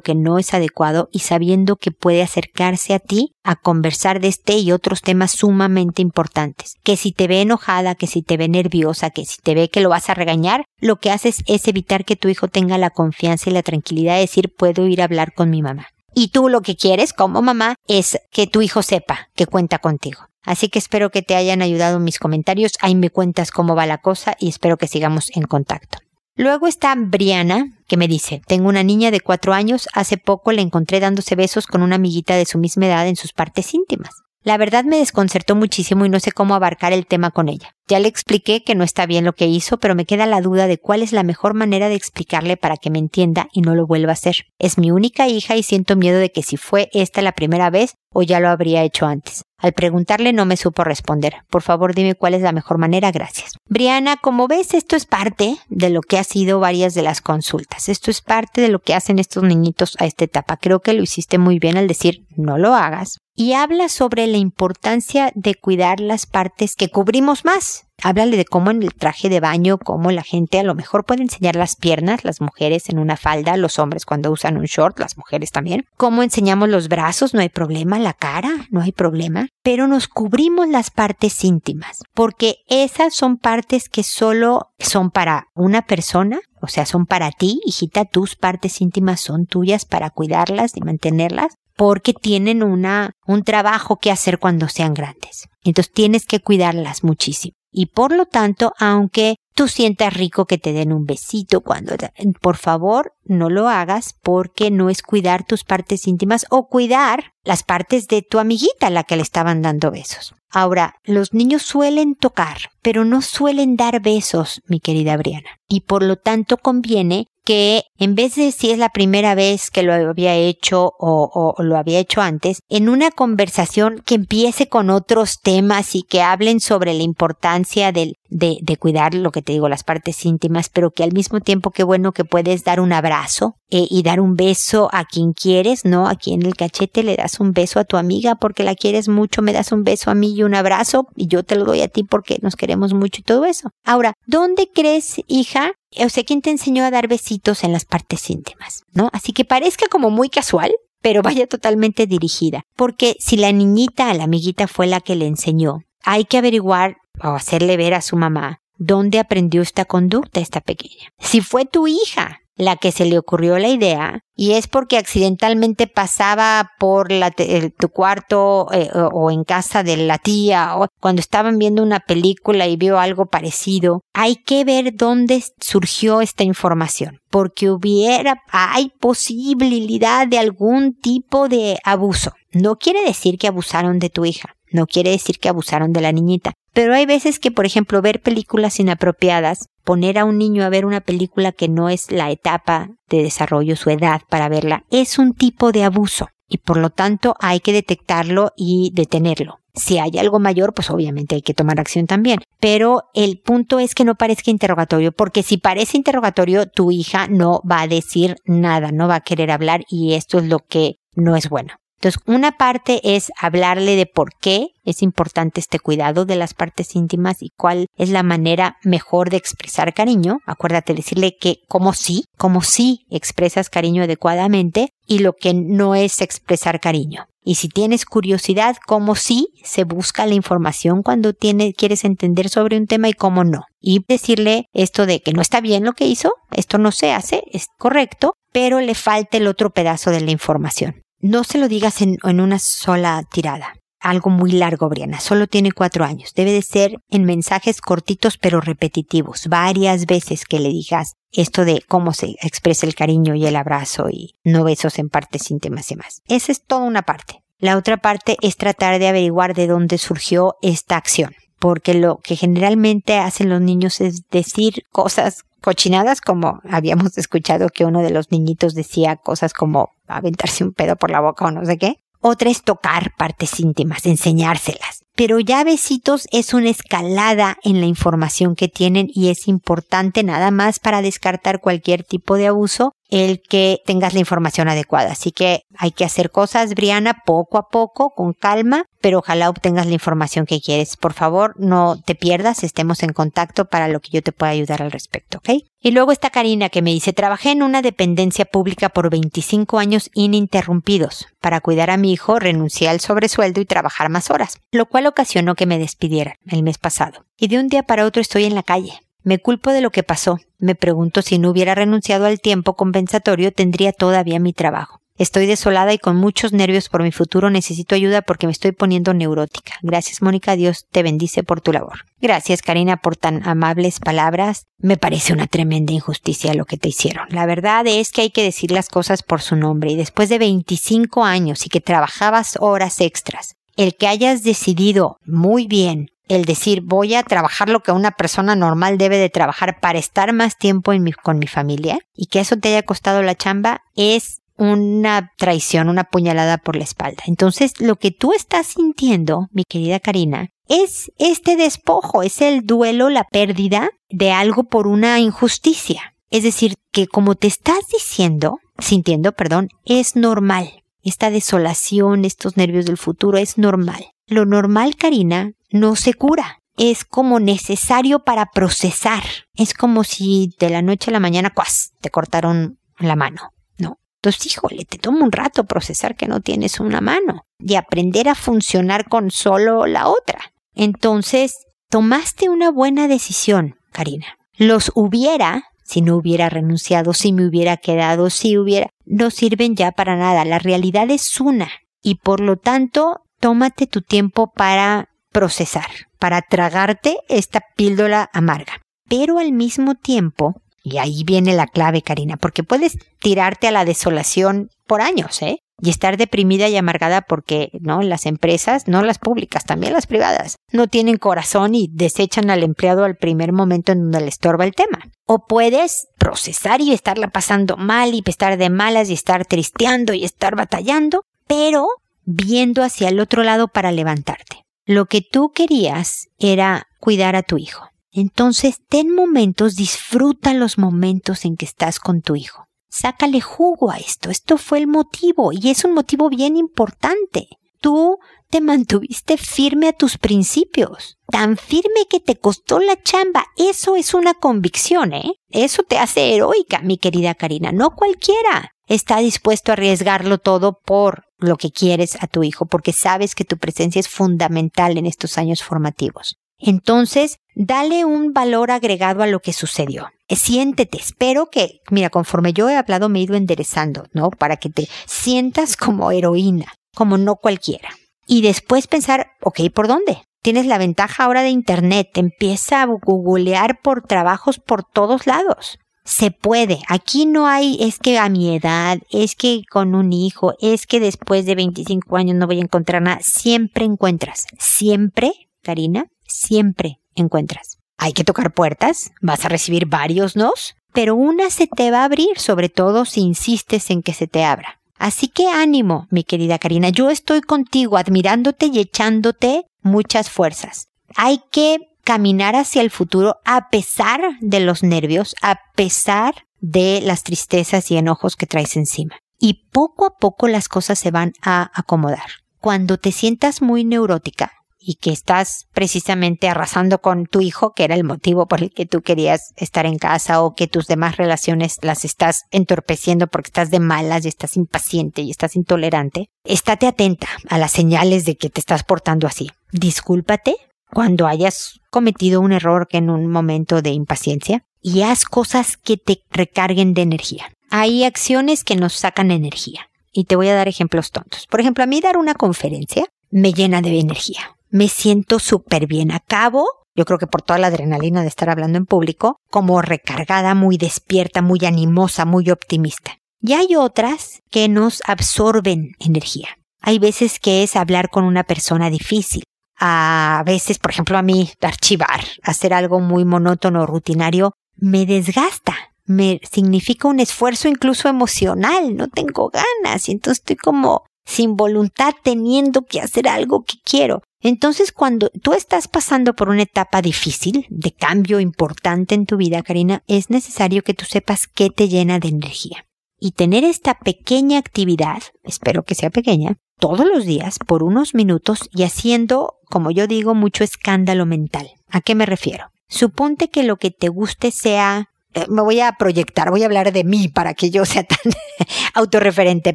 que 0.00 0.14
no 0.14 0.38
es 0.38 0.54
adecuado 0.54 1.08
y 1.12 1.18
sabiendo 1.18 1.76
que 1.76 1.90
puede 1.90 2.22
acercarse 2.22 2.94
a 2.94 3.00
ti 3.00 3.34
a 3.42 3.56
conversar 3.56 4.20
de 4.20 4.28
este 4.28 4.56
y 4.58 4.72
otros 4.72 5.02
temas 5.02 5.32
sumamente 5.32 6.00
importantes. 6.00 6.76
Que 6.84 6.96
si 6.96 7.12
te 7.12 7.26
ve 7.26 7.42
enojada, 7.42 7.96
que 7.96 8.06
si 8.06 8.22
te 8.22 8.36
ve 8.36 8.48
nerviosa, 8.48 9.10
que 9.10 9.24
si 9.24 9.42
te 9.42 9.54
ve 9.54 9.68
que 9.68 9.80
lo 9.80 9.90
vas 9.90 10.08
a 10.08 10.14
regañar, 10.14 10.64
lo 10.80 10.96
que 10.96 11.10
haces 11.10 11.42
es 11.46 11.66
evitar 11.68 12.04
que 12.04 12.16
tu 12.16 12.28
hijo 12.28 12.48
tenga 12.48 12.78
la 12.78 12.90
confianza 12.90 13.50
y 13.50 13.52
la 13.52 13.62
tranquilidad 13.62 14.14
de 14.14 14.20
decir 14.20 14.54
puedo 14.56 14.86
ir 14.86 15.02
a 15.02 15.04
hablar 15.04 15.34
con 15.34 15.50
mi 15.50 15.62
mamá. 15.62 15.88
Y 16.14 16.28
tú 16.28 16.48
lo 16.48 16.62
que 16.62 16.76
quieres 16.76 17.12
como 17.12 17.42
mamá 17.42 17.74
es 17.88 18.18
que 18.30 18.46
tu 18.46 18.62
hijo 18.62 18.82
sepa 18.82 19.28
que 19.34 19.46
cuenta 19.46 19.80
contigo. 19.80 20.22
Así 20.44 20.68
que 20.68 20.78
espero 20.78 21.10
que 21.10 21.22
te 21.22 21.34
hayan 21.34 21.60
ayudado 21.60 21.98
mis 21.98 22.20
comentarios. 22.20 22.72
Ahí 22.80 22.94
me 22.94 23.10
cuentas 23.10 23.50
cómo 23.50 23.74
va 23.74 23.84
la 23.84 23.98
cosa 23.98 24.36
y 24.38 24.48
espero 24.48 24.76
que 24.76 24.86
sigamos 24.86 25.30
en 25.34 25.42
contacto. 25.42 25.98
Luego 26.38 26.66
está 26.66 26.94
Briana, 26.98 27.72
que 27.88 27.96
me 27.96 28.08
dice, 28.08 28.42
tengo 28.46 28.68
una 28.68 28.82
niña 28.82 29.10
de 29.10 29.20
cuatro 29.20 29.54
años, 29.54 29.88
hace 29.94 30.18
poco 30.18 30.52
le 30.52 30.60
encontré 30.60 31.00
dándose 31.00 31.34
besos 31.34 31.66
con 31.66 31.80
una 31.80 31.96
amiguita 31.96 32.36
de 32.36 32.44
su 32.44 32.58
misma 32.58 32.86
edad 32.86 33.08
en 33.08 33.16
sus 33.16 33.32
partes 33.32 33.72
íntimas. 33.72 34.10
La 34.42 34.58
verdad 34.58 34.84
me 34.84 34.98
desconcertó 34.98 35.56
muchísimo 35.56 36.04
y 36.04 36.10
no 36.10 36.20
sé 36.20 36.32
cómo 36.32 36.54
abarcar 36.54 36.92
el 36.92 37.06
tema 37.06 37.30
con 37.30 37.48
ella. 37.48 37.75
Ya 37.88 38.00
le 38.00 38.08
expliqué 38.08 38.64
que 38.64 38.74
no 38.74 38.82
está 38.82 39.06
bien 39.06 39.24
lo 39.24 39.34
que 39.34 39.46
hizo, 39.46 39.78
pero 39.78 39.94
me 39.94 40.06
queda 40.06 40.26
la 40.26 40.40
duda 40.40 40.66
de 40.66 40.78
cuál 40.78 41.02
es 41.02 41.12
la 41.12 41.22
mejor 41.22 41.54
manera 41.54 41.88
de 41.88 41.94
explicarle 41.94 42.56
para 42.56 42.76
que 42.76 42.90
me 42.90 42.98
entienda 42.98 43.48
y 43.52 43.60
no 43.60 43.76
lo 43.76 43.86
vuelva 43.86 44.10
a 44.10 44.14
hacer. 44.14 44.46
Es 44.58 44.76
mi 44.76 44.90
única 44.90 45.28
hija 45.28 45.56
y 45.56 45.62
siento 45.62 45.94
miedo 45.94 46.18
de 46.18 46.32
que 46.32 46.42
si 46.42 46.56
fue 46.56 46.90
esta 46.92 47.22
la 47.22 47.30
primera 47.30 47.70
vez 47.70 47.94
o 48.12 48.22
ya 48.22 48.40
lo 48.40 48.48
habría 48.48 48.82
hecho 48.82 49.06
antes. 49.06 49.44
Al 49.58 49.72
preguntarle 49.72 50.32
no 50.32 50.46
me 50.46 50.56
supo 50.56 50.82
responder. 50.82 51.36
Por 51.48 51.62
favor 51.62 51.94
dime 51.94 52.16
cuál 52.16 52.34
es 52.34 52.42
la 52.42 52.52
mejor 52.52 52.78
manera, 52.78 53.12
gracias. 53.12 53.52
Briana, 53.68 54.16
como 54.16 54.48
ves, 54.48 54.74
esto 54.74 54.96
es 54.96 55.06
parte 55.06 55.56
de 55.68 55.90
lo 55.90 56.00
que 56.00 56.18
ha 56.18 56.24
sido 56.24 56.58
varias 56.58 56.94
de 56.94 57.02
las 57.02 57.20
consultas. 57.20 57.88
Esto 57.88 58.10
es 58.10 58.20
parte 58.20 58.60
de 58.60 58.68
lo 58.68 58.80
que 58.80 58.94
hacen 58.94 59.20
estos 59.20 59.44
niñitos 59.44 59.96
a 60.00 60.06
esta 60.06 60.24
etapa. 60.24 60.56
Creo 60.56 60.80
que 60.80 60.92
lo 60.92 61.02
hiciste 61.02 61.38
muy 61.38 61.60
bien 61.60 61.76
al 61.76 61.86
decir 61.86 62.26
no 62.36 62.58
lo 62.58 62.74
hagas 62.74 63.20
y 63.36 63.52
habla 63.52 63.88
sobre 63.88 64.26
la 64.26 64.38
importancia 64.38 65.30
de 65.34 65.54
cuidar 65.54 66.00
las 66.00 66.26
partes 66.26 66.74
que 66.74 66.88
cubrimos 66.88 67.44
más. 67.44 67.75
Háblale 68.06 68.36
de 68.36 68.44
cómo 68.44 68.70
en 68.70 68.84
el 68.84 68.94
traje 68.94 69.28
de 69.28 69.40
baño, 69.40 69.78
cómo 69.78 70.12
la 70.12 70.22
gente 70.22 70.60
a 70.60 70.62
lo 70.62 70.76
mejor 70.76 71.04
puede 71.04 71.22
enseñar 71.22 71.56
las 71.56 71.74
piernas, 71.74 72.24
las 72.24 72.40
mujeres 72.40 72.88
en 72.88 73.00
una 73.00 73.16
falda, 73.16 73.56
los 73.56 73.80
hombres 73.80 74.06
cuando 74.06 74.30
usan 74.30 74.58
un 74.58 74.66
short, 74.66 75.00
las 75.00 75.18
mujeres 75.18 75.50
también. 75.50 75.86
Cómo 75.96 76.22
enseñamos 76.22 76.68
los 76.68 76.86
brazos, 76.86 77.34
no 77.34 77.40
hay 77.40 77.48
problema, 77.48 77.98
la 77.98 78.12
cara, 78.12 78.68
no 78.70 78.80
hay 78.80 78.92
problema. 78.92 79.48
Pero 79.64 79.88
nos 79.88 80.06
cubrimos 80.06 80.68
las 80.68 80.92
partes 80.92 81.42
íntimas, 81.42 82.04
porque 82.14 82.58
esas 82.68 83.12
son 83.12 83.38
partes 83.38 83.88
que 83.88 84.04
solo 84.04 84.70
son 84.78 85.10
para 85.10 85.48
una 85.56 85.82
persona 85.82 86.38
o 86.62 86.68
sea, 86.68 86.86
son 86.86 87.06
para 87.06 87.30
ti, 87.32 87.60
hijita, 87.64 88.04
tus 88.06 88.34
partes 88.34 88.80
íntimas 88.80 89.20
son 89.20 89.46
tuyas 89.46 89.84
para 89.84 90.10
cuidarlas 90.10 90.76
y 90.76 90.80
mantenerlas, 90.80 91.54
porque 91.76 92.14
tienen 92.14 92.62
una, 92.62 93.12
un 93.26 93.44
trabajo 93.44 93.98
que 93.98 94.10
hacer 94.10 94.38
cuando 94.38 94.68
sean 94.68 94.94
grandes. 94.94 95.48
Entonces 95.62 95.92
tienes 95.92 96.24
que 96.24 96.40
cuidarlas 96.40 97.04
muchísimo. 97.04 97.54
Y 97.70 97.86
por 97.86 98.12
lo 98.12 98.26
tanto, 98.26 98.72
aunque 98.78 99.36
tú 99.54 99.68
sientas 99.68 100.14
rico 100.14 100.46
que 100.46 100.58
te 100.58 100.72
den 100.72 100.92
un 100.92 101.04
besito 101.04 101.60
cuando, 101.60 101.94
por 102.40 102.56
favor, 102.56 103.12
no 103.24 103.50
lo 103.50 103.68
hagas 103.68 104.14
porque 104.22 104.70
no 104.70 104.90
es 104.90 105.02
cuidar 105.02 105.44
tus 105.44 105.64
partes 105.64 106.06
íntimas 106.06 106.46
o 106.50 106.68
cuidar 106.68 107.32
las 107.44 107.62
partes 107.62 108.08
de 108.08 108.22
tu 108.22 108.38
amiguita 108.38 108.86
a 108.86 108.90
la 108.90 109.04
que 109.04 109.16
le 109.16 109.22
estaban 109.22 109.62
dando 109.62 109.90
besos. 109.90 110.34
Ahora, 110.50 110.96
los 111.04 111.34
niños 111.34 111.62
suelen 111.62 112.14
tocar, 112.14 112.58
pero 112.80 113.04
no 113.04 113.20
suelen 113.20 113.76
dar 113.76 114.00
besos, 114.00 114.62
mi 114.66 114.80
querida 114.80 115.16
Briana. 115.16 115.50
Y 115.68 115.80
por 115.82 116.02
lo 116.02 116.16
tanto 116.16 116.56
conviene 116.56 117.26
que 117.46 117.84
en 117.96 118.16
vez 118.16 118.34
de 118.34 118.50
si 118.50 118.72
es 118.72 118.78
la 118.78 118.88
primera 118.88 119.36
vez 119.36 119.70
que 119.70 119.84
lo 119.84 119.94
había 119.94 120.34
hecho 120.34 120.92
o, 120.98 121.54
lo 121.60 121.76
había 121.78 122.00
hecho 122.00 122.20
antes, 122.20 122.58
en 122.68 122.88
una 122.88 123.12
conversación 123.12 124.02
que 124.04 124.16
empiece 124.16 124.68
con 124.68 124.90
otros 124.90 125.40
temas 125.40 125.94
y 125.94 126.02
que 126.02 126.22
hablen 126.22 126.58
sobre 126.58 126.92
la 126.92 127.04
importancia 127.04 127.92
del, 127.92 128.16
de, 128.28 128.58
de 128.62 128.76
cuidar 128.76 129.14
lo 129.14 129.30
que 129.30 129.42
te 129.42 129.52
digo, 129.52 129.68
las 129.68 129.84
partes 129.84 130.24
íntimas, 130.24 130.68
pero 130.68 130.90
que 130.90 131.04
al 131.04 131.12
mismo 131.12 131.40
tiempo 131.40 131.70
qué 131.70 131.82
bueno 131.82 132.12
que 132.12 132.24
puedes 132.24 132.64
dar 132.64 132.80
un 132.80 132.92
abrazo 132.92 133.56
eh, 133.70 133.86
y 133.90 134.02
dar 134.02 134.20
un 134.20 134.34
beso 134.34 134.88
a 134.92 135.04
quien 135.04 135.32
quieres, 135.32 135.84
¿no? 135.84 136.08
Aquí 136.08 136.32
en 136.32 136.44
el 136.44 136.54
cachete 136.54 137.02
le 137.02 137.16
das 137.16 137.40
un 137.40 137.52
beso 137.52 137.80
a 137.80 137.84
tu 137.84 137.96
amiga 137.96 138.36
porque 138.36 138.62
la 138.62 138.74
quieres 138.74 139.08
mucho, 139.08 139.42
me 139.42 139.52
das 139.52 139.72
un 139.72 139.84
beso 139.84 140.10
a 140.10 140.14
mí 140.14 140.34
y 140.34 140.42
un 140.42 140.54
abrazo 140.54 141.08
y 141.14 141.26
yo 141.26 141.42
te 141.42 141.56
lo 141.56 141.64
doy 141.64 141.82
a 141.82 141.88
ti 141.88 142.04
porque 142.04 142.38
nos 142.42 142.56
queremos 142.56 142.94
mucho 142.94 143.20
y 143.20 143.24
todo 143.24 143.44
eso. 143.44 143.70
Ahora, 143.84 144.14
¿dónde 144.26 144.68
crees, 144.72 145.16
hija, 145.26 145.72
o 145.98 146.08
sea, 146.08 146.24
¿quién 146.24 146.42
te 146.42 146.50
enseñó 146.50 146.84
a 146.84 146.90
dar 146.90 147.08
besitos 147.08 147.64
en 147.64 147.72
las 147.72 147.84
partes 147.84 148.28
íntimas? 148.30 148.84
¿No? 148.92 149.08
Así 149.12 149.32
que 149.32 149.44
parezca 149.44 149.86
como 149.88 150.10
muy 150.10 150.28
casual, 150.28 150.72
pero 151.02 151.22
vaya 151.22 151.46
totalmente 151.46 152.06
dirigida. 152.06 152.62
Porque 152.76 153.16
si 153.18 153.36
la 153.36 153.52
niñita, 153.52 154.12
la 154.14 154.24
amiguita 154.24 154.66
fue 154.66 154.86
la 154.86 155.00
que 155.00 155.16
le 155.16 155.26
enseñó, 155.26 155.80
hay 156.04 156.24
que 156.24 156.38
averiguar 156.38 156.96
o 157.22 157.28
hacerle 157.28 157.76
ver 157.76 157.94
a 157.94 158.02
su 158.02 158.16
mamá 158.16 158.60
dónde 158.78 159.18
aprendió 159.18 159.62
esta 159.62 159.84
conducta 159.84 160.40
esta 160.40 160.60
pequeña. 160.60 161.08
Si 161.18 161.40
fue 161.40 161.64
tu 161.64 161.86
hija 161.86 162.40
la 162.56 162.76
que 162.76 162.90
se 162.90 163.04
le 163.04 163.18
ocurrió 163.18 163.58
la 163.58 163.68
idea 163.68 164.20
y 164.34 164.52
es 164.52 164.66
porque 164.66 164.96
accidentalmente 164.96 165.86
pasaba 165.86 166.70
por 166.78 167.12
la 167.12 167.30
tu 167.30 167.88
cuarto 167.90 168.68
eh, 168.72 168.90
o, 168.94 169.30
en 169.30 169.44
casa 169.44 169.82
de 169.82 169.96
la 169.98 170.18
tía 170.18 170.76
o 170.76 170.88
cuando 171.00 171.20
estaban 171.20 171.58
viendo 171.58 171.82
una 171.82 172.00
película 172.00 172.66
y 172.66 172.76
vio 172.76 172.98
algo 172.98 173.26
parecido, 173.26 174.00
hay 174.14 174.36
que 174.36 174.64
ver 174.64 174.94
dónde 174.94 175.44
surgió 175.60 176.22
esta 176.22 176.44
información, 176.44 177.20
porque 177.30 177.70
hubiera, 177.70 178.42
hay 178.50 178.90
posibilidad 179.00 180.26
de 180.26 180.38
algún 180.38 180.94
tipo 180.94 181.48
de 181.48 181.78
abuso. 181.84 182.32
No 182.52 182.76
quiere 182.76 183.04
decir 183.04 183.38
que 183.38 183.48
abusaron 183.48 183.98
de 183.98 184.08
tu 184.08 184.24
hija, 184.24 184.55
no 184.76 184.86
quiere 184.86 185.10
decir 185.10 185.38
que 185.38 185.48
abusaron 185.48 185.92
de 185.92 186.00
la 186.00 186.12
niñita, 186.12 186.52
pero 186.72 186.94
hay 186.94 187.06
veces 187.06 187.38
que, 187.38 187.50
por 187.50 187.66
ejemplo, 187.66 188.02
ver 188.02 188.20
películas 188.20 188.78
inapropiadas, 188.78 189.66
poner 189.82 190.18
a 190.18 190.24
un 190.24 190.38
niño 190.38 190.62
a 190.62 190.68
ver 190.68 190.84
una 190.84 191.00
película 191.00 191.50
que 191.50 191.68
no 191.68 191.88
es 191.88 192.12
la 192.12 192.30
etapa 192.30 192.90
de 193.08 193.22
desarrollo, 193.22 193.76
su 193.76 193.90
edad 193.90 194.20
para 194.28 194.48
verla, 194.48 194.84
es 194.90 195.18
un 195.18 195.32
tipo 195.32 195.72
de 195.72 195.84
abuso 195.84 196.28
y 196.48 196.58
por 196.58 196.76
lo 196.76 196.90
tanto 196.90 197.34
hay 197.40 197.60
que 197.60 197.72
detectarlo 197.72 198.52
y 198.56 198.90
detenerlo. 198.94 199.58
Si 199.74 199.98
hay 199.98 200.18
algo 200.18 200.38
mayor, 200.38 200.72
pues 200.72 200.90
obviamente 200.90 201.34
hay 201.34 201.42
que 201.42 201.54
tomar 201.54 201.80
acción 201.80 202.06
también. 202.06 202.40
Pero 202.60 203.04
el 203.14 203.40
punto 203.40 203.78
es 203.78 203.94
que 203.94 204.04
no 204.04 204.14
parezca 204.14 204.50
interrogatorio, 204.50 205.12
porque 205.12 205.42
si 205.42 205.58
parece 205.58 205.98
interrogatorio, 205.98 206.66
tu 206.66 206.90
hija 206.90 207.26
no 207.26 207.60
va 207.70 207.82
a 207.82 207.88
decir 207.88 208.36
nada, 208.46 208.90
no 208.90 209.06
va 209.06 209.16
a 209.16 209.20
querer 209.20 209.50
hablar 209.50 209.82
y 209.88 210.14
esto 210.14 210.38
es 210.38 210.44
lo 210.44 210.60
que 210.60 210.96
no 211.14 211.36
es 211.36 211.48
bueno. 211.48 211.74
Entonces, 211.96 212.20
una 212.26 212.52
parte 212.52 213.00
es 213.02 213.32
hablarle 213.40 213.96
de 213.96 214.06
por 214.06 214.30
qué 214.38 214.68
es 214.84 215.02
importante 215.02 215.60
este 215.60 215.80
cuidado 215.80 216.26
de 216.26 216.36
las 216.36 216.52
partes 216.52 216.94
íntimas 216.94 217.42
y 217.42 217.50
cuál 217.56 217.86
es 217.96 218.10
la 218.10 218.22
manera 218.22 218.76
mejor 218.84 219.30
de 219.30 219.38
expresar 219.38 219.94
cariño. 219.94 220.38
Acuérdate 220.46 220.94
decirle 220.94 221.36
que 221.40 221.60
como 221.68 221.94
sí, 221.94 222.24
como 222.36 222.62
sí 222.62 223.06
expresas 223.10 223.70
cariño 223.70 224.02
adecuadamente 224.02 224.90
y 225.06 225.20
lo 225.20 225.32
que 225.32 225.54
no 225.54 225.94
es 225.94 226.20
expresar 226.20 226.80
cariño. 226.80 227.26
Y 227.42 227.54
si 227.54 227.68
tienes 227.68 228.04
curiosidad, 228.04 228.76
cómo 228.86 229.14
sí 229.14 229.48
se 229.62 229.84
busca 229.84 230.26
la 230.26 230.34
información 230.34 231.02
cuando 231.02 231.32
tiene, 231.32 231.72
quieres 231.74 232.04
entender 232.04 232.48
sobre 232.48 232.76
un 232.76 232.88
tema 232.88 233.08
y 233.08 233.12
cómo 233.12 233.44
no. 233.44 233.62
Y 233.80 234.04
decirle 234.06 234.68
esto 234.72 235.06
de 235.06 235.20
que 235.20 235.32
no 235.32 235.40
está 235.40 235.60
bien 235.60 235.84
lo 235.84 235.92
que 235.92 236.06
hizo, 236.06 236.32
esto 236.50 236.76
no 236.76 236.90
se 236.90 237.12
hace, 237.12 237.44
es 237.52 237.68
correcto, 237.78 238.34
pero 238.52 238.80
le 238.80 238.96
falta 238.96 239.36
el 239.36 239.46
otro 239.46 239.70
pedazo 239.70 240.10
de 240.10 240.22
la 240.22 240.32
información. 240.32 241.05
No 241.20 241.44
se 241.44 241.58
lo 241.58 241.68
digas 241.68 242.02
en, 242.02 242.18
una 242.22 242.58
sola 242.58 243.22
tirada. 243.30 243.74
Algo 243.98 244.30
muy 244.30 244.52
largo, 244.52 244.88
Briana. 244.88 245.18
Solo 245.20 245.46
tiene 245.46 245.72
cuatro 245.72 246.04
años. 246.04 246.32
Debe 246.34 246.52
de 246.52 246.62
ser 246.62 246.98
en 247.08 247.24
mensajes 247.24 247.80
cortitos 247.80 248.38
pero 248.38 248.60
repetitivos. 248.60 249.48
Varias 249.48 250.06
veces 250.06 250.44
que 250.44 250.60
le 250.60 250.68
digas 250.68 251.14
esto 251.32 251.64
de 251.64 251.82
cómo 251.88 252.12
se 252.12 252.36
expresa 252.42 252.86
el 252.86 252.94
cariño 252.94 253.34
y 253.34 253.46
el 253.46 253.56
abrazo 253.56 254.08
y 254.10 254.36
no 254.44 254.64
besos 254.64 254.98
en 254.98 255.08
partes 255.08 255.50
íntimas 255.50 255.90
y 255.90 255.96
más. 255.96 256.22
Esa 256.28 256.52
es 256.52 256.62
toda 256.62 256.82
una 256.82 257.02
parte. 257.02 257.42
La 257.58 257.76
otra 257.76 257.96
parte 257.96 258.36
es 258.42 258.56
tratar 258.56 258.98
de 258.98 259.08
averiguar 259.08 259.54
de 259.54 259.66
dónde 259.66 259.98
surgió 259.98 260.56
esta 260.60 260.96
acción. 260.96 261.34
Porque 261.58 261.94
lo 261.94 262.18
que 262.18 262.36
generalmente 262.36 263.16
hacen 263.16 263.48
los 263.48 263.62
niños 263.62 264.02
es 264.02 264.28
decir 264.28 264.84
cosas 264.92 265.44
cochinadas, 265.66 266.20
como 266.20 266.60
habíamos 266.70 267.18
escuchado 267.18 267.70
que 267.70 267.84
uno 267.84 268.00
de 268.00 268.10
los 268.10 268.30
niñitos 268.30 268.74
decía 268.74 269.16
cosas 269.16 269.52
como 269.52 269.90
aventarse 270.06 270.62
un 270.62 270.72
pedo 270.72 270.94
por 270.94 271.10
la 271.10 271.20
boca 271.20 271.44
o 271.44 271.50
no 271.50 271.64
sé 271.66 271.76
qué. 271.76 271.96
Otra 272.20 272.50
es 272.50 272.62
tocar 272.62 273.10
partes 273.18 273.58
íntimas, 273.58 274.06
enseñárselas. 274.06 275.02
Pero 275.16 275.40
ya 275.40 275.64
besitos 275.64 276.28
es 276.30 276.54
una 276.54 276.68
escalada 276.68 277.56
en 277.64 277.80
la 277.80 277.86
información 277.86 278.54
que 278.54 278.68
tienen 278.68 279.08
y 279.12 279.30
es 279.30 279.48
importante 279.48 280.22
nada 280.22 280.52
más 280.52 280.78
para 280.78 281.02
descartar 281.02 281.60
cualquier 281.60 282.04
tipo 282.04 282.36
de 282.36 282.46
abuso 282.46 282.92
el 283.08 283.40
que 283.40 283.82
tengas 283.86 284.14
la 284.14 284.20
información 284.20 284.68
adecuada. 284.68 285.12
Así 285.12 285.32
que 285.32 285.62
hay 285.78 285.90
que 285.90 286.04
hacer 286.04 286.30
cosas, 286.30 286.74
Briana, 286.74 287.22
poco 287.24 287.58
a 287.58 287.68
poco, 287.68 288.10
con 288.10 288.32
calma, 288.32 288.86
pero 289.00 289.20
ojalá 289.20 289.50
obtengas 289.50 289.86
la 289.86 289.92
información 289.92 290.46
que 290.46 290.60
quieres. 290.60 290.96
Por 290.96 291.12
favor, 291.12 291.54
no 291.58 292.00
te 292.04 292.14
pierdas, 292.14 292.64
estemos 292.64 293.02
en 293.02 293.12
contacto 293.12 293.66
para 293.66 293.88
lo 293.88 294.00
que 294.00 294.10
yo 294.10 294.22
te 294.22 294.32
pueda 294.32 294.52
ayudar 294.52 294.82
al 294.82 294.90
respecto, 294.90 295.38
¿ok? 295.38 295.62
Y 295.80 295.92
luego 295.92 296.10
está 296.10 296.30
Karina 296.30 296.68
que 296.68 296.82
me 296.82 296.90
dice, 296.90 297.12
trabajé 297.12 297.52
en 297.52 297.62
una 297.62 297.82
dependencia 297.82 298.44
pública 298.44 298.88
por 298.88 299.08
25 299.08 299.78
años 299.78 300.10
ininterrumpidos. 300.14 301.26
Para 301.40 301.60
cuidar 301.60 301.90
a 301.90 301.96
mi 301.96 302.12
hijo, 302.12 302.40
renuncié 302.40 302.88
al 302.88 302.98
sobresueldo 302.98 303.60
y 303.60 303.66
trabajar 303.66 304.08
más 304.08 304.30
horas, 304.30 304.58
lo 304.72 304.86
cual 304.86 305.06
ocasionó 305.06 305.54
que 305.54 305.66
me 305.66 305.78
despidieran 305.78 306.34
el 306.48 306.64
mes 306.64 306.78
pasado. 306.78 307.24
Y 307.36 307.46
de 307.46 307.60
un 307.60 307.68
día 307.68 307.84
para 307.84 308.04
otro 308.04 308.20
estoy 308.20 308.44
en 308.44 308.56
la 308.56 308.64
calle. 308.64 309.00
Me 309.26 309.40
culpo 309.40 309.72
de 309.72 309.80
lo 309.80 309.90
que 309.90 310.04
pasó. 310.04 310.38
Me 310.60 310.76
pregunto 310.76 311.20
si 311.20 311.40
no 311.40 311.50
hubiera 311.50 311.74
renunciado 311.74 312.26
al 312.26 312.40
tiempo 312.40 312.76
compensatorio 312.76 313.50
tendría 313.50 313.90
todavía 313.90 314.38
mi 314.38 314.52
trabajo. 314.52 315.00
Estoy 315.18 315.46
desolada 315.46 315.92
y 315.92 315.98
con 315.98 316.14
muchos 316.14 316.52
nervios 316.52 316.88
por 316.88 317.02
mi 317.02 317.10
futuro. 317.10 317.50
Necesito 317.50 317.96
ayuda 317.96 318.22
porque 318.22 318.46
me 318.46 318.52
estoy 318.52 318.70
poniendo 318.70 319.14
neurótica. 319.14 319.72
Gracias, 319.82 320.22
Mónica. 320.22 320.54
Dios 320.54 320.86
te 320.92 321.02
bendice 321.02 321.42
por 321.42 321.60
tu 321.60 321.72
labor. 321.72 322.04
Gracias, 322.20 322.62
Karina, 322.62 322.98
por 322.98 323.16
tan 323.16 323.44
amables 323.48 323.98
palabras. 323.98 324.66
Me 324.78 324.96
parece 324.96 325.32
una 325.32 325.48
tremenda 325.48 325.92
injusticia 325.92 326.54
lo 326.54 326.64
que 326.64 326.76
te 326.76 326.90
hicieron. 326.90 327.26
La 327.30 327.46
verdad 327.46 327.84
es 327.88 328.12
que 328.12 328.20
hay 328.20 328.30
que 328.30 328.44
decir 328.44 328.70
las 328.70 328.88
cosas 328.88 329.24
por 329.24 329.42
su 329.42 329.56
nombre 329.56 329.90
y 329.90 329.96
después 329.96 330.28
de 330.28 330.38
25 330.38 331.24
años 331.24 331.66
y 331.66 331.68
que 331.68 331.80
trabajabas 331.80 332.58
horas 332.60 333.00
extras, 333.00 333.56
el 333.76 333.96
que 333.96 334.06
hayas 334.06 334.44
decidido 334.44 335.18
muy 335.24 335.66
bien 335.66 336.12
el 336.28 336.44
decir 336.44 336.80
voy 336.82 337.14
a 337.14 337.22
trabajar 337.22 337.68
lo 337.68 337.80
que 337.80 337.92
una 337.92 338.10
persona 338.10 338.56
normal 338.56 338.98
debe 338.98 339.18
de 339.18 339.30
trabajar 339.30 339.80
para 339.80 339.98
estar 339.98 340.32
más 340.32 340.56
tiempo 340.56 340.92
con 341.22 341.38
mi 341.38 341.46
familia 341.46 341.98
y 342.14 342.26
que 342.26 342.40
eso 342.40 342.56
te 342.56 342.68
haya 342.68 342.82
costado 342.82 343.22
la 343.22 343.34
chamba 343.34 343.82
es 343.94 344.40
una 344.56 345.32
traición, 345.36 345.88
una 345.88 346.04
puñalada 346.04 346.58
por 346.58 346.76
la 346.76 346.84
espalda. 346.84 347.22
Entonces, 347.26 347.80
lo 347.80 347.96
que 347.96 348.10
tú 348.10 348.32
estás 348.32 348.68
sintiendo, 348.68 349.48
mi 349.52 349.64
querida 349.64 350.00
Karina, 350.00 350.48
es 350.68 351.12
este 351.18 351.56
despojo, 351.56 352.22
es 352.22 352.40
el 352.40 352.64
duelo, 352.64 353.10
la 353.10 353.24
pérdida 353.24 353.90
de 354.08 354.32
algo 354.32 354.64
por 354.64 354.86
una 354.86 355.20
injusticia. 355.20 356.14
Es 356.30 356.42
decir, 356.42 356.74
que 356.90 357.06
como 357.06 357.34
te 357.34 357.46
estás 357.46 357.86
diciendo, 357.92 358.58
sintiendo, 358.78 359.32
perdón, 359.32 359.68
es 359.84 360.16
normal. 360.16 360.82
Esta 361.02 361.30
desolación, 361.30 362.24
estos 362.24 362.56
nervios 362.56 362.86
del 362.86 362.96
futuro 362.96 363.38
es 363.38 363.58
normal. 363.58 364.06
Lo 364.26 364.44
normal, 364.44 364.96
Karina, 364.96 365.52
no 365.70 365.96
se 365.96 366.14
cura. 366.14 366.60
Es 366.76 367.04
como 367.04 367.40
necesario 367.40 368.20
para 368.20 368.46
procesar. 368.46 369.22
Es 369.54 369.72
como 369.72 370.04
si 370.04 370.54
de 370.58 370.70
la 370.70 370.82
noche 370.82 371.10
a 371.10 371.12
la 371.12 371.20
mañana, 371.20 371.50
¡cuas! 371.50 371.92
te 372.00 372.10
cortaron 372.10 372.78
la 372.98 373.16
mano. 373.16 373.52
No. 373.78 373.98
Entonces, 374.16 374.46
híjole, 374.46 374.84
te 374.84 374.98
toma 374.98 375.24
un 375.24 375.32
rato 375.32 375.64
procesar 375.64 376.16
que 376.16 376.26
no 376.26 376.40
tienes 376.40 376.80
una 376.80 377.00
mano 377.00 377.46
y 377.58 377.76
aprender 377.76 378.28
a 378.28 378.34
funcionar 378.34 379.08
con 379.08 379.30
solo 379.30 379.86
la 379.86 380.08
otra. 380.08 380.52
Entonces, 380.74 381.66
tomaste 381.88 382.48
una 382.50 382.70
buena 382.70 383.08
decisión, 383.08 383.76
Karina. 383.92 384.26
Los 384.58 384.92
hubiera, 384.94 385.64
si 385.84 386.02
no 386.02 386.16
hubiera 386.16 386.50
renunciado, 386.50 387.14
si 387.14 387.32
me 387.32 387.46
hubiera 387.46 387.78
quedado, 387.78 388.28
si 388.28 388.58
hubiera, 388.58 388.90
no 389.04 389.30
sirven 389.30 389.76
ya 389.76 389.92
para 389.92 390.16
nada. 390.16 390.44
La 390.44 390.58
realidad 390.58 391.10
es 391.10 391.40
una. 391.40 391.70
Y 392.02 392.16
por 392.16 392.40
lo 392.40 392.56
tanto, 392.56 393.22
tómate 393.40 393.86
tu 393.86 394.02
tiempo 394.02 394.52
para 394.52 395.08
procesar, 395.36 395.84
para 396.18 396.40
tragarte 396.40 397.18
esta 397.28 397.60
píldora 397.76 398.30
amarga. 398.32 398.80
Pero 399.06 399.38
al 399.38 399.52
mismo 399.52 399.94
tiempo, 399.94 400.62
y 400.82 400.96
ahí 400.96 401.24
viene 401.24 401.52
la 401.52 401.66
clave, 401.66 402.00
Karina, 402.00 402.38
porque 402.38 402.62
puedes 402.62 402.96
tirarte 403.20 403.68
a 403.68 403.70
la 403.70 403.84
desolación 403.84 404.70
por 404.86 405.02
años, 405.02 405.42
¿eh? 405.42 405.58
y 405.78 405.90
estar 405.90 406.16
deprimida 406.16 406.70
y 406.70 406.76
amargada 406.78 407.20
porque 407.20 407.68
no 407.80 408.00
las 408.00 408.24
empresas, 408.24 408.88
no 408.88 409.02
las 409.02 409.18
públicas, 409.18 409.66
también 409.66 409.92
las 409.92 410.06
privadas, 410.06 410.56
no 410.72 410.86
tienen 410.86 411.18
corazón 411.18 411.74
y 411.74 411.90
desechan 411.92 412.48
al 412.48 412.62
empleado 412.62 413.04
al 413.04 413.16
primer 413.16 413.52
momento 413.52 413.92
en 413.92 414.04
donde 414.04 414.22
le 414.22 414.28
estorba 414.28 414.64
el 414.64 414.74
tema. 414.74 415.00
O 415.26 415.44
puedes 415.46 416.08
procesar 416.16 416.80
y 416.80 416.94
estarla 416.94 417.28
pasando 417.28 417.76
mal 417.76 418.14
y 418.14 418.22
estar 418.24 418.56
de 418.56 418.70
malas 418.70 419.10
y 419.10 419.12
estar 419.12 419.44
tristeando 419.44 420.14
y 420.14 420.24
estar 420.24 420.56
batallando, 420.56 421.24
pero 421.46 421.88
viendo 422.24 422.82
hacia 422.82 423.10
el 423.10 423.20
otro 423.20 423.42
lado 423.42 423.68
para 423.68 423.92
levantarte. 423.92 424.65
Lo 424.86 425.06
que 425.06 425.20
tú 425.20 425.50
querías 425.52 426.28
era 426.38 426.86
cuidar 426.98 427.36
a 427.36 427.42
tu 427.42 427.58
hijo. 427.58 427.90
Entonces, 428.12 428.80
ten 428.88 429.14
momentos, 429.14 429.76
disfruta 429.76 430.54
los 430.54 430.78
momentos 430.78 431.44
en 431.44 431.56
que 431.56 431.66
estás 431.66 431.98
con 432.00 432.22
tu 432.22 432.34
hijo 432.36 432.66
sácale 432.96 433.40
jugo 433.40 433.90
a 433.90 433.98
esto. 433.98 434.30
Esto 434.30 434.56
fue 434.58 434.78
el 434.78 434.86
motivo 434.86 435.52
y 435.52 435.70
es 435.70 435.84
un 435.84 435.92
motivo 435.92 436.28
bien 436.28 436.56
importante. 436.56 437.48
Tú 437.80 438.18
te 438.48 438.60
mantuviste 438.60 439.36
firme 439.36 439.88
a 439.88 439.92
tus 439.92 440.18
principios, 440.18 441.18
tan 441.30 441.56
firme 441.56 442.06
que 442.08 442.20
te 442.20 442.36
costó 442.36 442.78
la 442.78 443.00
chamba. 443.00 443.46
Eso 443.56 443.96
es 443.96 444.14
una 444.14 444.34
convicción, 444.34 445.12
¿eh? 445.12 445.32
Eso 445.50 445.82
te 445.82 445.98
hace 445.98 446.34
heroica, 446.34 446.80
mi 446.80 446.96
querida 446.96 447.34
Karina. 447.34 447.72
No 447.72 447.94
cualquiera 447.94 448.72
está 448.86 449.18
dispuesto 449.18 449.70
a 449.70 449.74
arriesgarlo 449.74 450.38
todo 450.38 450.80
por 450.84 451.24
lo 451.38 451.56
que 451.56 451.70
quieres 451.70 452.16
a 452.22 452.26
tu 452.26 452.44
hijo, 452.44 452.66
porque 452.66 452.92
sabes 452.92 453.34
que 453.34 453.44
tu 453.44 453.58
presencia 453.58 454.00
es 454.00 454.08
fundamental 454.08 454.96
en 454.96 455.06
estos 455.06 455.38
años 455.38 455.62
formativos. 455.62 456.36
Entonces, 456.58 457.38
dale 457.54 458.04
un 458.04 458.32
valor 458.32 458.70
agregado 458.70 459.22
a 459.22 459.26
lo 459.26 459.40
que 459.40 459.52
sucedió. 459.52 460.08
Siéntete, 460.28 460.98
espero 460.98 461.50
que, 461.50 461.80
mira, 461.90 462.10
conforme 462.10 462.52
yo 462.52 462.68
he 462.68 462.76
hablado 462.76 463.08
me 463.08 463.18
he 463.18 463.22
ido 463.22 463.36
enderezando, 463.36 464.06
¿no? 464.12 464.30
Para 464.30 464.56
que 464.56 464.70
te 464.70 464.88
sientas 465.06 465.76
como 465.76 466.10
heroína, 466.10 466.72
como 466.94 467.18
no 467.18 467.36
cualquiera. 467.36 467.90
Y 468.26 468.42
después 468.42 468.86
pensar, 468.86 469.28
ok, 469.42 469.60
¿por 469.72 469.86
dónde? 469.86 470.22
Tienes 470.42 470.66
la 470.66 470.78
ventaja 470.78 471.24
ahora 471.24 471.42
de 471.42 471.50
Internet, 471.50 472.16
empieza 472.16 472.82
a 472.82 472.86
googlear 472.86 473.80
por 473.82 474.02
trabajos 474.02 474.58
por 474.58 474.84
todos 474.84 475.26
lados. 475.26 475.78
Se 476.06 476.30
puede. 476.30 476.78
Aquí 476.88 477.26
no 477.26 477.48
hay, 477.48 477.76
es 477.80 477.98
que 477.98 478.16
a 478.18 478.28
mi 478.28 478.54
edad, 478.54 478.98
es 479.10 479.34
que 479.34 479.64
con 479.68 479.94
un 479.96 480.12
hijo, 480.12 480.54
es 480.60 480.86
que 480.86 481.00
después 481.00 481.44
de 481.46 481.56
25 481.56 482.16
años 482.16 482.36
no 482.36 482.46
voy 482.46 482.58
a 482.58 482.62
encontrar 482.62 483.02
nada. 483.02 483.18
Siempre 483.22 483.84
encuentras. 483.84 484.46
Siempre, 484.56 485.32
Karina, 485.62 486.06
siempre 486.24 487.00
encuentras. 487.16 487.78
Hay 487.98 488.12
que 488.12 488.24
tocar 488.24 488.54
puertas, 488.54 489.10
vas 489.20 489.44
a 489.44 489.48
recibir 489.48 489.86
varios 489.86 490.36
nos, 490.36 490.76
pero 490.92 491.16
una 491.16 491.50
se 491.50 491.66
te 491.66 491.90
va 491.90 492.02
a 492.02 492.04
abrir, 492.04 492.38
sobre 492.38 492.68
todo 492.68 493.04
si 493.04 493.22
insistes 493.22 493.90
en 493.90 494.02
que 494.02 494.14
se 494.14 494.28
te 494.28 494.44
abra. 494.44 494.80
Así 494.98 495.28
que 495.28 495.48
ánimo, 495.48 496.06
mi 496.10 496.22
querida 496.22 496.58
Karina, 496.58 496.88
yo 496.88 497.10
estoy 497.10 497.40
contigo, 497.40 497.96
admirándote 497.98 498.66
y 498.66 498.78
echándote 498.78 499.64
muchas 499.82 500.30
fuerzas. 500.30 500.88
Hay 501.16 501.40
que 501.50 501.78
caminar 502.06 502.54
hacia 502.54 502.82
el 502.82 502.90
futuro 502.90 503.40
a 503.44 503.68
pesar 503.68 504.20
de 504.40 504.60
los 504.60 504.84
nervios, 504.84 505.34
a 505.42 505.58
pesar 505.74 506.46
de 506.60 507.00
las 507.02 507.24
tristezas 507.24 507.90
y 507.90 507.96
enojos 507.96 508.36
que 508.36 508.46
traes 508.46 508.76
encima. 508.76 509.16
Y 509.40 509.68
poco 509.72 510.06
a 510.06 510.16
poco 510.16 510.46
las 510.46 510.68
cosas 510.68 511.00
se 511.00 511.10
van 511.10 511.32
a 511.42 511.68
acomodar. 511.74 512.28
Cuando 512.60 512.96
te 512.96 513.10
sientas 513.10 513.60
muy 513.60 513.84
neurótica, 513.84 514.52
y 514.78 514.94
que 514.94 515.10
estás 515.10 515.66
precisamente 515.72 516.48
arrasando 516.48 517.00
con 517.00 517.26
tu 517.26 517.40
hijo, 517.40 517.72
que 517.72 517.82
era 517.82 517.96
el 517.96 518.04
motivo 518.04 518.46
por 518.46 518.62
el 518.62 518.70
que 518.70 518.86
tú 518.86 519.02
querías 519.02 519.52
estar 519.56 519.84
en 519.84 519.98
casa 519.98 520.40
o 520.42 520.54
que 520.54 520.68
tus 520.68 520.86
demás 520.86 521.16
relaciones 521.16 521.78
las 521.82 522.04
estás 522.04 522.44
entorpeciendo 522.52 523.26
porque 523.26 523.48
estás 523.48 523.72
de 523.72 523.80
malas 523.80 524.24
y 524.24 524.28
estás 524.28 524.56
impaciente 524.56 525.22
y 525.22 525.32
estás 525.32 525.56
intolerante, 525.56 526.28
estate 526.44 526.86
atenta 526.86 527.26
a 527.48 527.58
las 527.58 527.72
señales 527.72 528.24
de 528.26 528.36
que 528.36 528.48
te 528.48 528.60
estás 528.60 528.84
portando 528.84 529.26
así. 529.26 529.50
Discúlpate 529.72 530.54
cuando 530.96 531.26
hayas 531.26 531.80
cometido 531.90 532.40
un 532.40 532.52
error 532.52 532.88
que 532.88 532.96
en 532.96 533.10
un 533.10 533.26
momento 533.26 533.82
de 533.82 533.90
impaciencia 533.90 534.64
y 534.80 535.02
haz 535.02 535.26
cosas 535.26 535.76
que 535.76 535.98
te 535.98 536.22
recarguen 536.30 536.94
de 536.94 537.02
energía. 537.02 537.52
Hay 537.70 538.04
acciones 538.04 538.64
que 538.64 538.76
nos 538.76 538.94
sacan 538.94 539.30
energía. 539.30 539.90
Y 540.10 540.24
te 540.24 540.36
voy 540.36 540.48
a 540.48 540.54
dar 540.54 540.68
ejemplos 540.68 541.10
tontos. 541.10 541.46
Por 541.46 541.60
ejemplo, 541.60 541.84
a 541.84 541.86
mí 541.86 542.00
dar 542.00 542.16
una 542.16 542.32
conferencia 542.32 543.04
me 543.30 543.52
llena 543.52 543.82
de 543.82 544.00
energía 544.00 544.56
me 544.70 544.88
siento 544.88 545.38
súper 545.38 545.86
bien. 545.86 546.12
Acabo, 546.12 546.66
yo 546.94 547.04
creo 547.04 547.18
que 547.18 547.26
por 547.26 547.42
toda 547.42 547.58
la 547.58 547.68
adrenalina 547.68 548.22
de 548.22 548.28
estar 548.28 548.50
hablando 548.50 548.78
en 548.78 548.86
público, 548.86 549.38
como 549.50 549.82
recargada, 549.82 550.54
muy 550.54 550.76
despierta, 550.76 551.42
muy 551.42 551.60
animosa, 551.64 552.24
muy 552.24 552.50
optimista. 552.50 553.18
Y 553.40 553.52
hay 553.52 553.76
otras 553.76 554.40
que 554.50 554.68
nos 554.68 555.02
absorben 555.06 555.92
energía. 555.98 556.48
Hay 556.80 556.98
veces 556.98 557.38
que 557.38 557.62
es 557.62 557.76
hablar 557.76 558.10
con 558.10 558.24
una 558.24 558.44
persona 558.44 558.90
difícil. 558.90 559.44
A 559.78 560.42
veces, 560.46 560.78
por 560.78 560.90
ejemplo, 560.90 561.18
a 561.18 561.22
mí, 561.22 561.50
archivar, 561.60 562.24
hacer 562.42 562.72
algo 562.72 563.00
muy 563.00 563.24
monótono, 563.24 563.86
rutinario, 563.86 564.52
me 564.76 565.06
desgasta. 565.06 565.74
Me 566.04 566.40
significa 566.50 567.08
un 567.08 567.20
esfuerzo 567.20 567.68
incluso 567.68 568.08
emocional. 568.08 568.96
No 568.96 569.08
tengo 569.08 569.50
ganas 569.50 570.08
y 570.08 570.12
entonces 570.12 570.38
estoy 570.38 570.56
como 570.56 571.04
sin 571.26 571.56
voluntad 571.56 572.14
teniendo 572.22 572.82
que 572.82 573.00
hacer 573.00 573.28
algo 573.28 573.64
que 573.64 573.78
quiero. 573.84 574.22
Entonces, 574.40 574.92
cuando 574.92 575.28
tú 575.42 575.54
estás 575.54 575.88
pasando 575.88 576.34
por 576.34 576.48
una 576.48 576.62
etapa 576.62 577.02
difícil, 577.02 577.66
de 577.68 577.90
cambio 577.92 578.38
importante 578.38 579.16
en 579.16 579.26
tu 579.26 579.36
vida, 579.36 579.62
Karina, 579.62 580.04
es 580.06 580.30
necesario 580.30 580.82
que 580.82 580.94
tú 580.94 581.04
sepas 581.04 581.48
qué 581.48 581.68
te 581.68 581.88
llena 581.88 582.20
de 582.20 582.28
energía. 582.28 582.85
Y 583.26 583.32
tener 583.32 583.64
esta 583.64 583.94
pequeña 583.94 584.56
actividad, 584.56 585.20
espero 585.42 585.82
que 585.82 585.96
sea 585.96 586.10
pequeña, 586.10 586.58
todos 586.78 587.04
los 587.04 587.26
días 587.26 587.58
por 587.58 587.82
unos 587.82 588.14
minutos 588.14 588.70
y 588.72 588.84
haciendo, 588.84 589.54
como 589.68 589.90
yo 589.90 590.06
digo, 590.06 590.36
mucho 590.36 590.62
escándalo 590.62 591.26
mental. 591.26 591.68
¿A 591.90 592.00
qué 592.00 592.14
me 592.14 592.24
refiero? 592.24 592.66
Suponte 592.86 593.48
que 593.48 593.64
lo 593.64 593.78
que 593.78 593.90
te 593.90 594.10
guste 594.10 594.52
sea 594.52 595.08
eh, 595.34 595.46
me 595.48 595.62
voy 595.62 595.80
a 595.80 595.96
proyectar, 595.98 596.52
voy 596.52 596.62
a 596.62 596.66
hablar 596.66 596.92
de 596.92 597.02
mí 597.02 597.26
para 597.26 597.54
que 597.54 597.70
yo 597.70 597.84
sea 597.84 598.04
tan 598.04 598.32
autorreferente, 598.94 599.74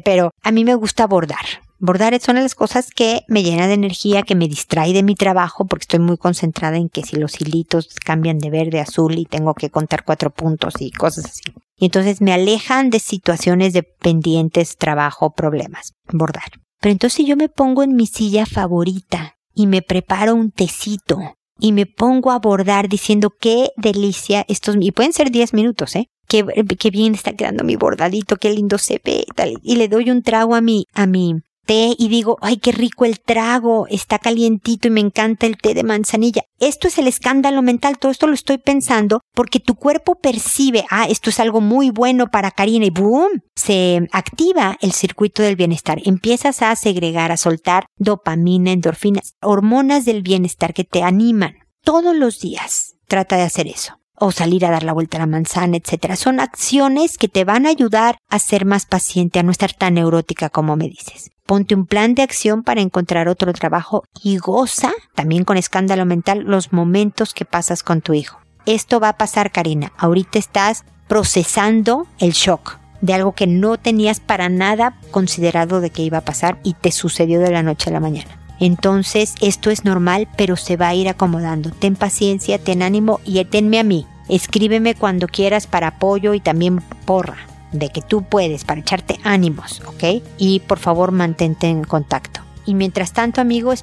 pero 0.00 0.30
a 0.42 0.50
mí 0.50 0.64
me 0.64 0.74
gusta 0.74 1.06
bordar. 1.06 1.44
Bordar 1.84 2.16
de 2.16 2.32
las 2.34 2.54
cosas 2.54 2.92
que 2.94 3.22
me 3.26 3.42
llena 3.42 3.66
de 3.66 3.74
energía, 3.74 4.22
que 4.22 4.36
me 4.36 4.46
distrae 4.46 4.92
de 4.92 5.02
mi 5.02 5.16
trabajo 5.16 5.64
porque 5.64 5.82
estoy 5.82 5.98
muy 5.98 6.16
concentrada 6.16 6.76
en 6.76 6.88
que 6.88 7.02
si 7.02 7.16
los 7.16 7.40
hilitos 7.40 7.88
cambian 8.04 8.38
de 8.38 8.50
verde 8.50 8.78
a 8.78 8.84
azul 8.84 9.18
y 9.18 9.24
tengo 9.24 9.54
que 9.54 9.68
contar 9.68 10.04
cuatro 10.04 10.30
puntos 10.30 10.74
y 10.78 10.92
cosas 10.92 11.24
así. 11.24 11.42
Y 11.76 11.86
entonces 11.86 12.20
me 12.20 12.32
alejan 12.32 12.90
de 12.90 13.00
situaciones 13.00 13.72
de 13.72 13.82
pendientes, 13.82 14.76
trabajo, 14.76 15.34
problemas. 15.34 15.94
Bordar. 16.12 16.44
Pero 16.80 16.92
entonces 16.92 17.16
si 17.16 17.26
yo 17.26 17.36
me 17.36 17.48
pongo 17.48 17.82
en 17.82 17.96
mi 17.96 18.06
silla 18.06 18.46
favorita 18.46 19.34
y 19.52 19.66
me 19.66 19.82
preparo 19.82 20.36
un 20.36 20.52
tecito 20.52 21.18
y 21.58 21.72
me 21.72 21.86
pongo 21.86 22.30
a 22.30 22.38
bordar 22.38 22.88
diciendo 22.88 23.34
qué 23.40 23.70
delicia 23.76 24.44
estos, 24.46 24.76
y 24.78 24.92
pueden 24.92 25.12
ser 25.12 25.32
10 25.32 25.52
minutos, 25.52 25.96
¿eh? 25.96 26.06
Qué, 26.28 26.46
qué 26.78 26.90
bien 26.90 27.14
está 27.14 27.32
quedando 27.32 27.64
mi 27.64 27.74
bordadito, 27.74 28.36
qué 28.36 28.50
lindo 28.50 28.78
se 28.78 29.00
ve, 29.04 29.24
tal, 29.34 29.58
y 29.64 29.74
le 29.74 29.88
doy 29.88 30.12
un 30.12 30.22
trago 30.22 30.54
a 30.54 30.60
mi, 30.60 30.86
a 30.94 31.06
mi 31.06 31.42
té 31.66 31.94
y 31.98 32.08
digo, 32.08 32.38
ay, 32.40 32.56
qué 32.56 32.72
rico 32.72 33.04
el 33.04 33.20
trago, 33.20 33.86
está 33.88 34.18
calientito 34.18 34.88
y 34.88 34.90
me 34.90 35.00
encanta 35.00 35.46
el 35.46 35.56
té 35.56 35.74
de 35.74 35.84
manzanilla. 35.84 36.42
Esto 36.58 36.88
es 36.88 36.98
el 36.98 37.06
escándalo 37.06 37.62
mental, 37.62 37.98
todo 37.98 38.12
esto 38.12 38.26
lo 38.26 38.34
estoy 38.34 38.58
pensando 38.58 39.20
porque 39.34 39.60
tu 39.60 39.74
cuerpo 39.74 40.16
percibe, 40.16 40.84
ah, 40.90 41.06
esto 41.08 41.30
es 41.30 41.40
algo 41.40 41.60
muy 41.60 41.90
bueno 41.90 42.28
para 42.28 42.50
Karina 42.50 42.86
y 42.86 42.90
boom, 42.90 43.42
se 43.56 44.08
activa 44.12 44.76
el 44.80 44.92
circuito 44.92 45.42
del 45.42 45.56
bienestar. 45.56 46.00
Empiezas 46.04 46.62
a 46.62 46.74
segregar, 46.76 47.32
a 47.32 47.36
soltar 47.36 47.86
dopamina, 47.96 48.72
endorfinas, 48.72 49.34
hormonas 49.40 50.04
del 50.04 50.22
bienestar 50.22 50.74
que 50.74 50.84
te 50.84 51.02
animan. 51.02 51.56
Todos 51.84 52.14
los 52.14 52.40
días 52.40 52.94
trata 53.08 53.36
de 53.36 53.42
hacer 53.42 53.66
eso 53.66 53.98
o 54.22 54.30
salir 54.30 54.64
a 54.64 54.70
dar 54.70 54.84
la 54.84 54.92
vuelta 54.92 55.16
a 55.16 55.20
la 55.20 55.26
manzana, 55.26 55.76
etcétera. 55.76 56.14
Son 56.14 56.38
acciones 56.38 57.18
que 57.18 57.28
te 57.28 57.44
van 57.44 57.66
a 57.66 57.70
ayudar 57.70 58.18
a 58.28 58.38
ser 58.38 58.64
más 58.64 58.86
paciente, 58.86 59.40
a 59.40 59.42
no 59.42 59.50
estar 59.50 59.72
tan 59.72 59.94
neurótica 59.94 60.48
como 60.48 60.76
me 60.76 60.88
dices. 60.88 61.31
Ponte 61.46 61.74
un 61.74 61.86
plan 61.86 62.14
de 62.14 62.22
acción 62.22 62.62
para 62.62 62.80
encontrar 62.80 63.28
otro 63.28 63.52
trabajo 63.52 64.04
y 64.22 64.38
goza, 64.38 64.92
también 65.14 65.44
con 65.44 65.56
escándalo 65.56 66.06
mental, 66.06 66.44
los 66.46 66.72
momentos 66.72 67.34
que 67.34 67.44
pasas 67.44 67.82
con 67.82 68.00
tu 68.00 68.14
hijo. 68.14 68.38
Esto 68.64 69.00
va 69.00 69.10
a 69.10 69.18
pasar, 69.18 69.50
Karina. 69.50 69.92
Ahorita 69.98 70.38
estás 70.38 70.84
procesando 71.08 72.06
el 72.20 72.32
shock 72.32 72.78
de 73.00 73.14
algo 73.14 73.32
que 73.32 73.48
no 73.48 73.76
tenías 73.76 74.20
para 74.20 74.48
nada 74.48 74.96
considerado 75.10 75.80
de 75.80 75.90
que 75.90 76.02
iba 76.02 76.18
a 76.18 76.24
pasar 76.24 76.58
y 76.62 76.74
te 76.74 76.92
sucedió 76.92 77.40
de 77.40 77.50
la 77.50 77.64
noche 77.64 77.90
a 77.90 77.92
la 77.92 78.00
mañana. 78.00 78.38
Entonces, 78.60 79.34
esto 79.40 79.70
es 79.70 79.84
normal, 79.84 80.28
pero 80.36 80.56
se 80.56 80.76
va 80.76 80.88
a 80.88 80.94
ir 80.94 81.08
acomodando. 81.08 81.70
Ten 81.70 81.96
paciencia, 81.96 82.58
ten 82.58 82.82
ánimo 82.82 83.20
y 83.24 83.44
tenme 83.44 83.80
a 83.80 83.82
mí. 83.82 84.06
Escríbeme 84.28 84.94
cuando 84.94 85.26
quieras 85.26 85.66
para 85.66 85.88
apoyo 85.88 86.32
y 86.34 86.40
también 86.40 86.80
porra 87.04 87.51
de 87.72 87.90
que 87.90 88.02
tú 88.02 88.22
puedes 88.22 88.64
para 88.64 88.80
echarte 88.80 89.18
ánimos, 89.24 89.82
¿ok? 89.86 90.22
Y 90.38 90.60
por 90.60 90.78
favor 90.78 91.12
mantente 91.12 91.68
en 91.68 91.84
contacto. 91.84 92.40
Y 92.64 92.74
mientras 92.74 93.12
tanto, 93.12 93.40
amigos, 93.40 93.82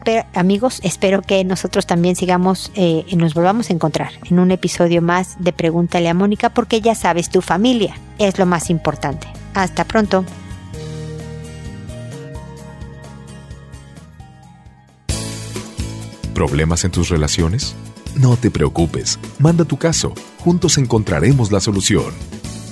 espero 0.84 1.22
que 1.22 1.44
nosotros 1.44 1.86
también 1.86 2.16
sigamos 2.16 2.72
eh, 2.76 3.04
y 3.08 3.16
nos 3.18 3.34
volvamos 3.34 3.70
a 3.70 3.74
encontrar 3.74 4.12
en 4.30 4.40
un 4.40 4.52
episodio 4.52 5.02
más 5.02 5.36
de 5.40 5.52
Pregúntale 5.52 6.08
a 6.08 6.14
Mónica, 6.14 6.50
porque 6.50 6.80
ya 6.80 6.96
sabes, 6.96 7.30
tu 7.30 7.42
familia 7.42 7.96
es 8.20 8.40
lo 8.40 8.46
más 8.46 8.70
importante. 8.70 9.28
Hasta 9.54 9.84
pronto. 9.84 10.24
¿Problemas 16.34 16.86
en 16.86 16.92
tus 16.92 17.10
relaciones? 17.10 17.76
No 18.16 18.38
te 18.38 18.50
preocupes, 18.50 19.20
manda 19.40 19.66
tu 19.66 19.76
caso, 19.76 20.14
juntos 20.40 20.78
encontraremos 20.78 21.52
la 21.52 21.60
solución. 21.60 22.39